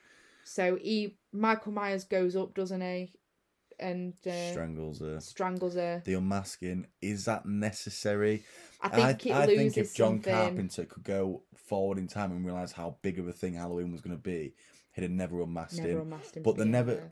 [0.44, 3.12] So he Michael Myers goes up, doesn't he?
[3.80, 5.18] And uh, Strangles her.
[5.20, 6.00] strangles her.
[6.04, 8.44] The unmasking is that necessary?
[8.80, 10.32] I think I loses think if John something.
[10.32, 14.00] Carpenter could go forward in time and realize how big of a thing Halloween was
[14.00, 14.54] going to be,
[14.92, 16.00] he'd have never unmasked Never him.
[16.02, 16.42] unmasked him.
[16.44, 17.10] But they never-.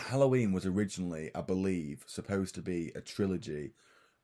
[0.00, 3.72] Halloween was originally, I believe, supposed to be a trilogy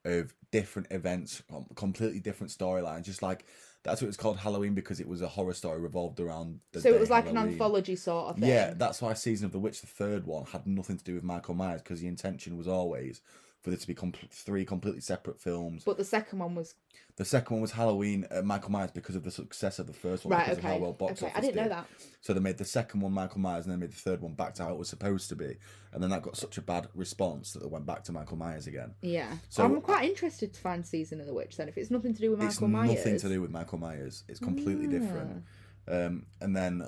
[0.05, 1.43] of different events,
[1.75, 3.05] completely different storylines.
[3.05, 3.45] Just like
[3.83, 6.61] that's what it's called Halloween because it was a horror story revolved around.
[6.73, 8.49] The So it was like an anthology sort of thing.
[8.49, 11.23] Yeah, that's why Season of the Witch, the third one, had nothing to do with
[11.23, 13.21] Michael Myers because the intention was always
[13.67, 13.97] for there to be
[14.31, 15.83] three completely separate films.
[15.85, 16.77] But the second one was
[17.17, 20.25] The second one was Halloween, uh, Michael Myers, because of the success of the first
[20.25, 20.45] one, right.
[20.45, 20.69] because Okay.
[20.69, 21.33] of how well box okay.
[21.35, 21.89] I didn't know that.
[22.21, 24.55] So they made the second one Michael Myers, and then made the third one back
[24.55, 25.57] to how it was supposed to be,
[25.93, 28.69] and then that got such a bad response that they went back to Michael Myers
[28.69, 28.95] again.
[29.01, 29.37] Yeah.
[29.49, 31.69] So- I'm quite interested to find Season of the Witch then.
[31.69, 32.99] If it's nothing to do with it's Michael Myers.
[32.99, 34.23] nothing to do with Michael Myers.
[34.29, 35.43] It's completely different.
[35.89, 36.87] Um, and then,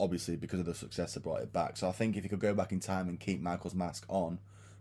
[0.00, 1.76] obviously, because of the success, they brought it back.
[1.76, 4.38] So I think if you could go back in time and keep Michael's mask on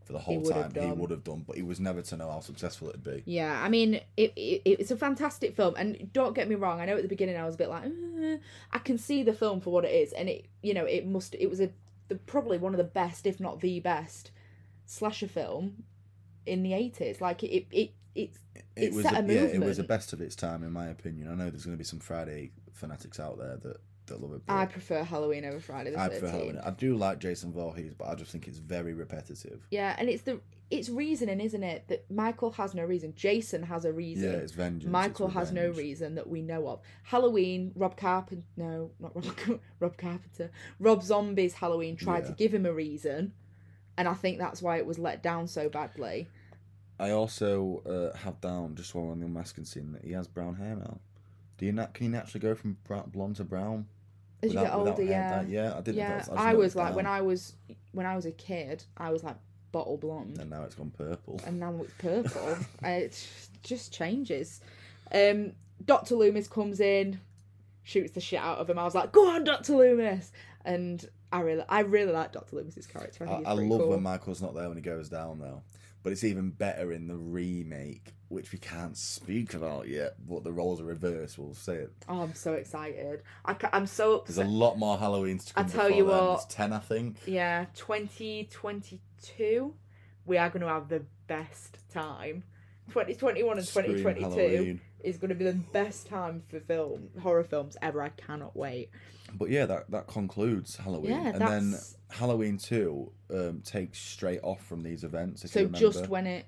[0.08, 1.44] for the whole have time, he would have done.
[1.46, 3.24] But he was never to know how successful it'd be.
[3.26, 6.80] Yeah, I mean, it, it it's a fantastic film, and don't get me wrong.
[6.80, 8.38] I know at the beginning I was a bit like, "Uh,"
[8.72, 11.36] I can see the film for what it is, and it, you know, it must,
[11.36, 11.70] it was a
[12.08, 14.32] the, probably one of the best, if not the best,
[14.86, 15.84] slasher film
[16.46, 17.20] in the eighties.
[17.20, 20.14] Like it, it, it's It It was, set a, a yeah, it was the best
[20.14, 21.30] of its time, in my opinion.
[21.32, 23.78] I know there's going to be some Friday fanatics out there that
[24.08, 24.42] that love it.
[24.48, 26.28] I prefer Halloween over Friday the I prefer.
[26.30, 26.60] Halloween.
[26.64, 29.66] I do like Jason Voorhees, but I just think it's very repetitive.
[29.72, 30.40] Yeah, and it's the
[30.70, 31.88] it's reasoning, isn't it?
[31.88, 33.14] That Michael has no reason.
[33.16, 34.32] Jason has a reason.
[34.32, 34.92] Yeah, it's vengeance.
[34.92, 36.82] Michael it's has no reason that we know of.
[37.04, 40.52] Halloween, Rob Carpenter, no, not Rob, Rob Carpenter.
[40.80, 43.34] Rob Zombie's Halloween tried to give him a reason,
[43.98, 46.28] and I think that's why it was let down so badly.
[47.00, 50.28] I also uh, have down just while we're on the unmasking scene that he has
[50.28, 51.00] brown hair now.
[51.58, 51.94] Do you not?
[51.94, 53.88] Can you naturally go from brown, blonde to brown?
[54.44, 55.48] As you get without- without older, yeah, dye?
[55.50, 55.98] yeah, I didn't.
[55.98, 56.24] yeah.
[56.32, 56.96] I noticed was like down.
[56.96, 57.54] when I was
[57.92, 59.36] when I was a kid, I was like
[59.72, 61.40] bottle blonde, And now it's gone purple.
[61.46, 62.58] and now it's purple.
[62.84, 63.28] Uh, it
[63.64, 64.62] just changes.
[65.12, 65.54] Um,
[65.86, 67.20] Doctor Loomis comes in,
[67.84, 68.78] shoots the shit out of him.
[68.80, 70.32] I was like, "Go on, Doctor Loomis!"
[70.66, 73.28] And I really, I really like Doctor Loomis's character.
[73.28, 73.90] I, I, I love cool.
[73.90, 75.62] when Michael's not there when he goes down though.
[76.04, 80.16] But it's even better in the remake, which we can't speak about yet.
[80.28, 81.38] But the roles are reversed.
[81.38, 81.94] We'll say it.
[82.10, 83.22] Oh, I'm so excited.
[83.46, 85.66] I ca- I'm so There's a lot more Halloweens to come.
[85.66, 86.18] I tell you then.
[86.18, 86.28] what.
[86.38, 87.18] There's ten, I think.
[87.26, 89.74] Yeah, 2022,
[90.26, 92.44] we are going to have the best time.
[92.90, 94.82] 2021 and Scream 2022, Halloween.
[95.04, 98.02] is going to be the best time for film horror films ever.
[98.02, 98.90] I cannot wait.
[99.34, 101.76] But yeah, that that concludes Halloween, Yeah, and then
[102.10, 105.50] Halloween two um, takes straight off from these events.
[105.52, 106.46] So just when it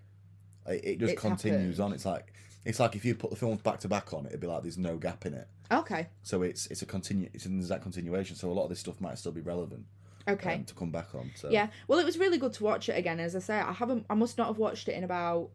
[0.69, 1.79] it, it just it's continues happened.
[1.81, 1.93] on.
[1.93, 2.33] It's like
[2.65, 4.77] it's like if you put the films back to back on, it'd be like there's
[4.77, 5.47] no gap in it.
[5.71, 8.35] okay So it's it's a continue it's an exact continuation.
[8.35, 9.85] So a lot of this stuff might still be relevant
[10.27, 11.31] okay um, to come back on.
[11.35, 11.67] So yeah.
[11.87, 13.19] Well, it was really good to watch it again.
[13.19, 14.05] As I say, I haven't.
[14.09, 15.49] I must not have watched it in about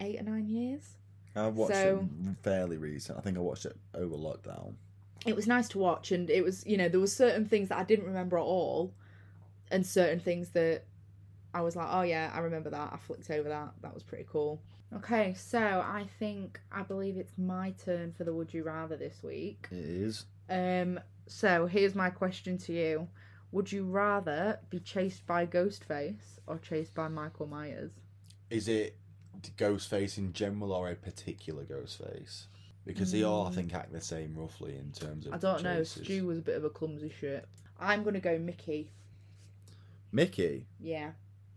[0.00, 0.82] eight or nine years.
[1.34, 3.18] I watched So- it fairly recent.
[3.18, 4.74] I think I watched it over lockdown.
[5.24, 7.78] it was nice to watch and it was you know there were certain things that
[7.78, 8.92] i didn't remember at all
[9.70, 10.82] and certain things that
[11.54, 14.26] i was like oh yeah i remember that i flicked over that that was pretty
[14.30, 14.60] cool
[14.94, 19.22] okay so i think i believe it's my turn for the would you rather this
[19.22, 20.26] week It is.
[20.50, 23.08] um so here's my question to you
[23.52, 27.92] would you rather be chased by ghostface or chased by michael myers
[28.50, 28.96] Is it
[29.56, 32.44] Ghostface in general or a particular Ghostface?
[32.84, 35.32] Because they all, I think, act the same roughly in terms of.
[35.32, 35.34] Mm.
[35.34, 36.04] i don't know chases.
[36.04, 37.46] stu was a bit of a clumsy shit
[37.80, 38.92] i'm gonna go mickey
[40.12, 40.66] Mickey.
[40.80, 41.12] yeah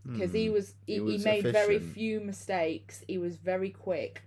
[0.05, 0.53] because he Hmm.
[0.53, 3.03] was he, He he, was made very few mistakes.
[3.07, 4.23] He was very quick,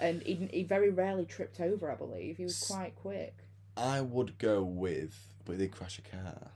[0.00, 1.90] and he, he very rarely tripped over.
[1.90, 3.34] I believe he was quite quick.
[3.76, 6.50] I would go with, but they crash a car.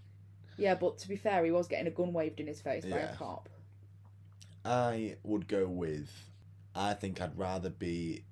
[0.57, 2.99] Yeah, but to be fair, he was getting a gun waved in his face by
[2.99, 3.49] a cop.
[4.65, 6.31] I would go with.
[6.75, 8.25] I think I'd rather be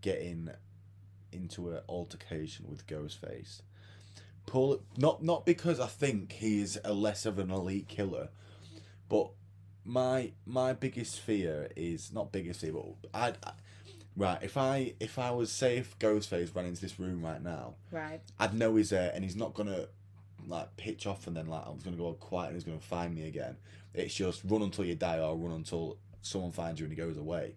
[0.00, 0.50] getting
[1.32, 3.62] into an altercation with Ghostface.
[4.46, 8.28] Pull not not because I think he's a less of an elite killer,
[9.12, 9.28] but
[9.84, 13.52] my my biggest fear is not biggest fear, but I'd, I
[14.16, 17.74] right if I if I was say if Ghostface ran into this room right now,
[17.90, 18.20] Right.
[18.40, 19.86] I'd know he's there and he's not gonna
[20.48, 23.14] like pitch off and then like I'm gonna go all quiet and he's gonna find
[23.14, 23.56] me again.
[23.94, 27.16] It's just run until you die or run until someone finds you and he goes
[27.18, 27.54] away.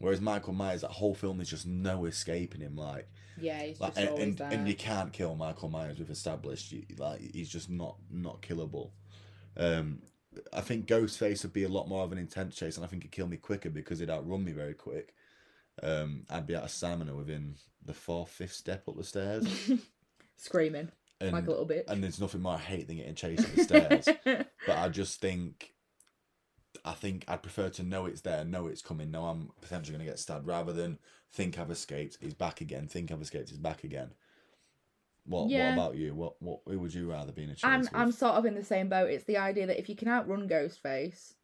[0.00, 2.76] Whereas Michael Myers, that whole film is just no escaping him.
[2.76, 3.08] Like,
[3.40, 4.50] Yeah, he's like just and, always and, there.
[4.52, 5.98] and you can't kill Michael Myers.
[5.98, 8.90] We've established you, like he's just not not killable.
[9.56, 10.02] Um,
[10.52, 13.02] I think Ghostface would be a lot more of an intense chase, and I think
[13.02, 15.14] it'd kill me quicker because it'd outrun me very quick.
[15.82, 19.46] Um, I'd be out of stamina within the fourth, fifth step up the stairs.
[20.36, 21.86] Screaming And, like a little bit.
[21.88, 24.08] and there's nothing more I hate than getting chased up the stairs.
[24.66, 25.72] But I just think,
[26.84, 30.04] I think I'd prefer to know it's there, know it's coming, know I'm potentially going
[30.04, 30.98] to get stabbed, rather than
[31.32, 34.10] think I've escaped, he's back again, think I've escaped, he's back again.
[35.28, 35.76] What Yeah.
[35.76, 36.14] What about you?
[36.14, 37.90] What What who would you rather be in a chase I'm with?
[37.94, 39.10] I'm sort of in the same boat.
[39.10, 41.34] It's the idea that if you can outrun Ghostface,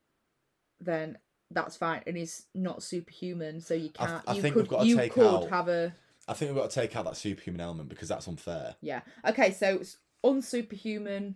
[0.81, 1.19] then
[1.51, 4.23] that's fine, and he's not superhuman, so you can't.
[4.27, 5.95] I you think could we've got to you take could out- have a
[6.27, 8.77] I think we've got to take out that superhuman element because that's unfair.
[8.81, 9.03] Yeah.
[9.27, 11.35] Okay, so it's unsuperhuman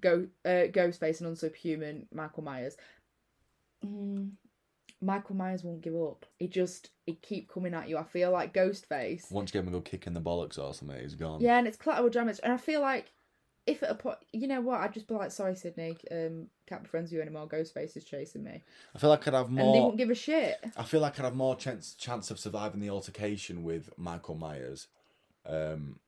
[0.00, 2.76] go uh, Ghostface and unsuperhuman Michael Myers.
[3.84, 4.30] Mm,
[5.02, 6.24] Michael Myers won't give up.
[6.38, 7.98] He just he keep coming at you.
[7.98, 9.30] I feel like Ghostface.
[9.30, 11.40] Once you give him a good kick in the bollocks or something, he's gone.
[11.40, 12.38] Yeah, and it's collateral damage.
[12.42, 13.12] And I feel like
[13.66, 16.82] if at a point, you know what, I'd just be like, sorry, Sidney, um, can't
[16.82, 17.46] be friends with you anymore.
[17.48, 18.62] Ghostface is chasing me,
[18.94, 19.66] I feel like I'd have more.
[19.66, 20.58] and they won't give a shit.
[20.76, 24.88] I feel like I'd have more chance chance of surviving the altercation with Michael Myers,
[25.46, 25.98] um,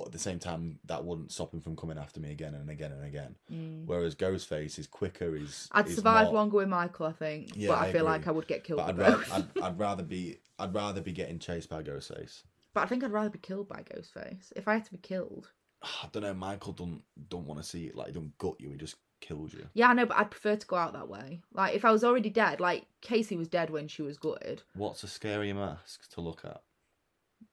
[0.00, 2.68] but at the same time, that wouldn't stop him from coming after me again and
[2.70, 3.84] again and again.
[3.86, 5.34] Whereas Ghostface is quicker.
[5.36, 5.68] He's Mm.
[5.72, 8.12] I'd survive longer with Michael, I think, Yeah, but I, I feel agree.
[8.12, 8.78] like I would get killed.
[8.78, 9.24] But I'd rather.
[9.32, 12.42] I'd, I'd rather be I'd rather be getting chased by Ghostface.
[12.74, 14.52] But I think I'd rather be killed by Ghostface.
[14.54, 15.50] If I had to be killed.
[15.82, 16.34] I don't know.
[16.34, 17.94] Michael don't don't want to see it.
[17.96, 18.70] Like he don't gut you.
[18.70, 19.66] He just kills you.
[19.72, 21.40] Yeah, I know, but I'd prefer to go out that way.
[21.54, 24.62] Like, if I was already dead, like, Casey was dead when she was gutted.
[24.74, 26.60] What's a scary mask to look at?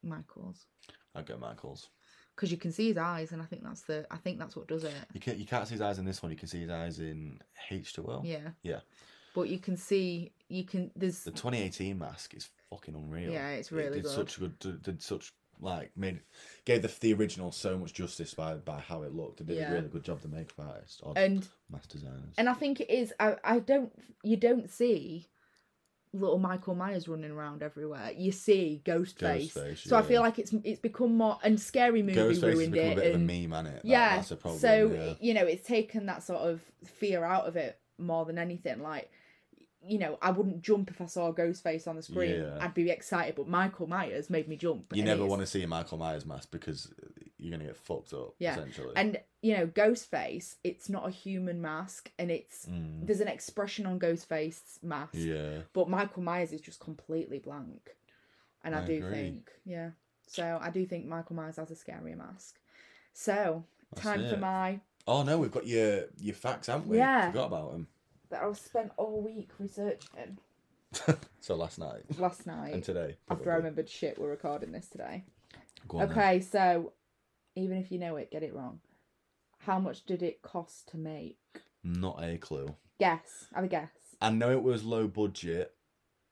[0.03, 0.65] Michael's.
[1.15, 1.89] I'd go Michael's.
[2.35, 4.67] Because you can see his eyes, and I think that's the, I think that's what
[4.67, 4.93] does it.
[5.13, 6.31] You can't you can't see his eyes in this one.
[6.31, 8.21] You can see his eyes in H two O.
[8.25, 8.49] Yeah.
[8.63, 8.79] Yeah.
[9.35, 13.31] But you can see, you can, there's, The 2018 mask is fucking unreal.
[13.31, 14.11] Yeah, it's It really did good.
[14.11, 14.59] such good.
[14.83, 15.31] Did, such
[15.61, 16.19] like made
[16.65, 19.37] gave the the original so much justice by by how it looked.
[19.39, 19.71] They did Yeah.
[19.71, 20.19] a really good job.
[20.21, 22.33] The makeup artist or and, master designers.
[22.37, 23.91] and I think it is, I, I don't,
[24.23, 25.29] you don't see
[26.13, 28.11] little Michael Myers running around everywhere.
[28.15, 29.53] You see Ghostface.
[29.53, 32.91] Ghostface, so I feel like it's, it's become more, and Scary Movie Ghostface ruined it.
[32.91, 33.81] a bit and, of a meme, hasn't it?
[33.83, 34.59] That- yeah that's a problem.
[34.59, 35.13] so yeah.
[35.19, 39.09] you know it's taken that sort of fear out of it more than anything like
[39.85, 42.57] you know i wouldn't jump if i saw a ghost face on the screen Yeah.
[42.61, 45.67] i'd be excited but michael myers made me jump You never want to see a
[45.67, 46.91] Michael Myers mask because
[47.43, 48.33] you're gonna get fucked up.
[48.39, 48.53] Yeah.
[48.53, 48.93] essentially.
[48.95, 53.05] and you know ghostface it's not a human mask and it's Mm.
[53.05, 57.95] there's an expression on ghostface's mask yeah, but michael myers is just completely blank
[58.63, 59.11] and i, I do agree.
[59.11, 59.89] think yeah
[60.25, 62.59] so i do think michael myers has a scarier mask
[63.13, 63.63] so
[63.93, 66.95] That's time for my Oh no, we've got your your facts, haven't we?
[66.97, 67.29] Yeah.
[67.29, 67.87] Forgot about them.
[68.29, 70.37] that i spent all week researching
[71.41, 72.73] so last night last night.
[72.73, 73.17] and today.
[73.29, 75.25] after I remembered shit, we're recording this today.
[75.89, 76.17] Go on then.
[76.17, 76.93] Okay, so
[77.55, 78.79] even if you know it, get it wrong.
[79.59, 81.37] How much did it cost to make?
[81.83, 82.75] Not a clue.
[82.99, 83.47] Guess.
[83.53, 83.89] Have a guess.
[84.21, 85.73] I know it was low budget.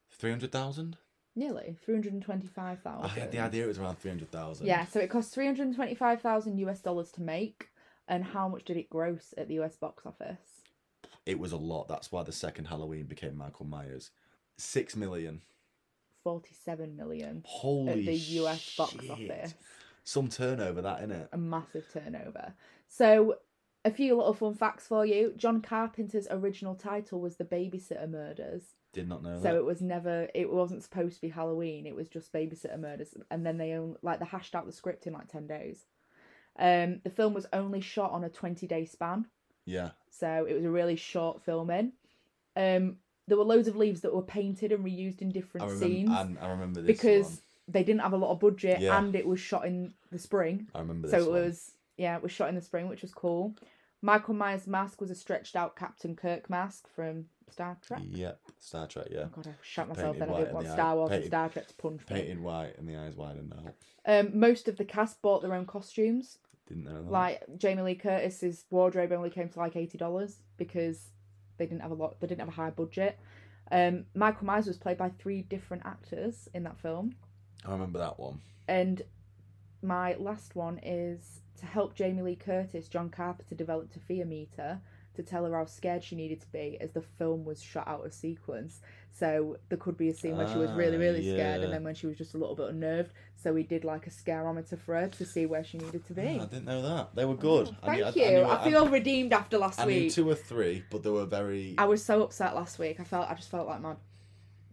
[0.09, 0.97] Three hundred thousand.
[1.33, 3.05] Nearly 325,000.
[3.05, 4.67] I had the idea it was around three hundred thousand.
[4.67, 7.69] Yeah, so it cost three hundred and twenty-five thousand US dollars to make,
[8.07, 10.61] and how much did it gross at the US box office?
[11.25, 11.87] It was a lot.
[11.87, 14.11] That's why the second Halloween became Michael Myers.
[14.57, 15.41] Six million.
[16.23, 19.53] Forty-seven million Holy at the US box office.
[20.03, 21.27] Some turnover, that innit?
[21.31, 22.53] a massive turnover.
[22.87, 23.35] So,
[23.85, 25.33] a few little fun facts for you.
[25.37, 28.63] John Carpenter's original title was The Babysitter Murders.
[28.93, 29.55] Did not know So that.
[29.55, 31.85] it was never, it wasn't supposed to be Halloween.
[31.85, 35.07] It was just Babysitter Murders, and then they only like they hashed out the script
[35.07, 35.85] in like ten days.
[36.59, 39.25] Um, the film was only shot on a twenty-day span,
[39.65, 39.91] Yeah.
[40.09, 41.93] so it was a really short filming.
[42.57, 42.97] Um,
[43.27, 45.85] there were loads of leaves that were painted and reused in I different remember.
[45.85, 47.37] scenes And I remember this because one.
[47.67, 48.97] They didn't have a lot of budget, Yeah.
[48.97, 50.67] and it was shot in the spring.
[50.75, 51.11] I remember this.
[51.11, 51.41] So this it one.
[51.43, 53.55] was yeah, it was shot in the spring, which was cool.
[54.01, 58.01] Michael Myers' mask was a stretched out Captain Kirk mask from Star Trek.
[58.03, 58.39] Yep.
[58.59, 59.07] Star Trek.
[59.11, 59.25] Yeah.
[59.25, 60.29] Oh god, I shot myself Painted then.
[60.29, 60.75] I white didn't in want the eye.
[60.75, 62.15] Star Wars and Painted- Star Trek to punch me.
[62.15, 63.73] Painted white and the eyes widened out.
[64.05, 66.39] Um, most of the cast bought their own costumes.
[66.67, 67.11] Didn't know that.
[67.11, 71.09] Like Jamie Lee Curtis's wardrobe only came to like eighty dollars because
[71.57, 72.19] they didn't have a lot.
[72.19, 73.19] They didn't have a high budget.
[73.71, 77.15] Um, Michael Myers was played by three different actors in that film.
[77.65, 78.39] I remember that one.
[78.67, 79.01] And
[79.81, 84.79] my last one is to help Jamie Lee Curtis, John Carpenter developed a fear meter
[85.13, 88.05] to tell her how scared she needed to be as the film was shot out
[88.05, 88.79] of sequence.
[89.11, 91.65] So there could be a scene where she was really, Ah, really scared yeah.
[91.65, 93.11] and then when she was just a little bit unnerved.
[93.35, 96.37] So we did like a scareometer for her to see where she needed to be.
[96.39, 97.13] Ah, I didn't know that.
[97.13, 97.75] They were good.
[97.83, 98.37] I Thank knew- I- I you.
[98.37, 100.13] knew- I, feel redeemed after last I knew week.
[100.13, 101.75] two or three, but they were very.
[101.77, 102.99] I was so upset last week.
[103.01, 103.95] I felt I just felt like my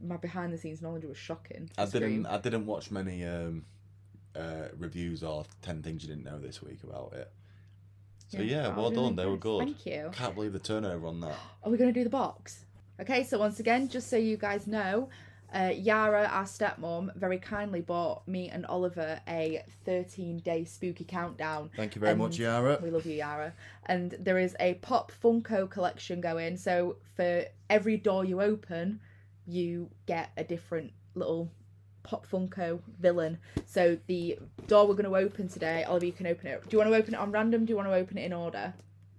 [0.02, 1.70] my behind the scenes knowledge was shocking.
[1.76, 2.26] I didn't.
[2.26, 3.64] I didn't watch many um,
[4.36, 7.30] uh, reviews or ten things you didn't know this week about it.
[8.28, 9.16] So yeah, I well really done.
[9.16, 9.64] They were good.
[9.64, 10.10] Thank you.
[10.12, 11.36] Can't believe the turnover on that.
[11.62, 12.64] Are we going to do the box?
[13.00, 15.08] Okay, so once again, just so you guys know,
[15.54, 21.70] uh, Yara, our stepmom, very kindly bought me and Oliver a 13 day spooky countdown.
[21.74, 22.78] Thank you very And much, Yara.
[22.82, 23.54] We love you, Yara.
[23.86, 26.56] And there is a Pop Funko collection going.
[26.56, 29.00] So for every door you open,
[29.48, 31.50] you get a different little
[32.02, 33.38] Pop Funko villain.
[33.66, 36.62] So the door we're going to open today, Oliver, you can open it.
[36.62, 37.64] Do you want to open it on random?
[37.64, 38.72] Do you want to open it in order?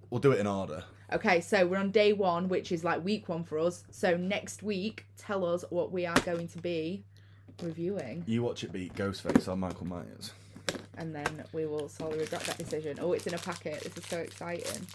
[0.09, 0.83] We'll do it in order.
[1.11, 3.83] Okay, so we're on day one, which is like week one for us.
[3.91, 7.03] So next week, tell us what we are going to be
[7.61, 10.31] reviewing, You watch it beat Ghostface or Michael Myers.
[10.97, 12.97] and then we will solely regret that decision.
[13.01, 13.81] Oh, it's in a packet.
[13.81, 14.87] This is so exciting.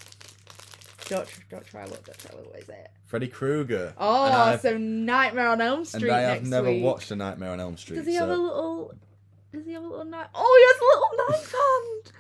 [1.09, 2.05] Don't don't try look.
[2.05, 2.51] Don't try look.
[2.53, 2.91] What is it?
[3.07, 3.95] Freddy Krueger.
[3.99, 6.83] Oh, and I've, so Nightmare on Elm Street and I have never week.
[6.83, 7.97] watched A Nightmare on Elm Street.
[7.99, 8.95] Does he so have a little?
[9.53, 10.27] Does he have a little knife?
[10.35, 12.13] Oh, he has a little knife hand.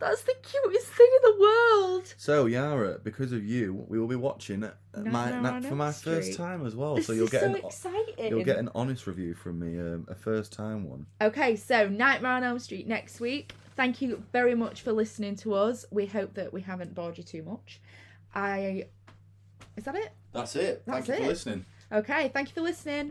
[0.00, 2.14] That's the cutest thing in the world.
[2.18, 4.60] So Yara, because of you, we will be watching
[4.96, 6.14] my na- for my Street.
[6.16, 6.96] first time as well.
[6.96, 8.28] This so you'll get so an exciting.
[8.28, 11.06] you'll get an honest review from me, um, a first time one.
[11.20, 13.54] Okay, so Nightmare on Elm Street next week.
[13.76, 15.84] Thank you very much for listening to us.
[15.90, 17.80] We hope that we haven't bored you too much.
[18.34, 18.86] I.
[19.76, 20.12] Is that it?
[20.32, 20.82] That's it.
[20.86, 21.64] That's Thank you for listening.
[21.92, 23.02] Okay, thank you for listening.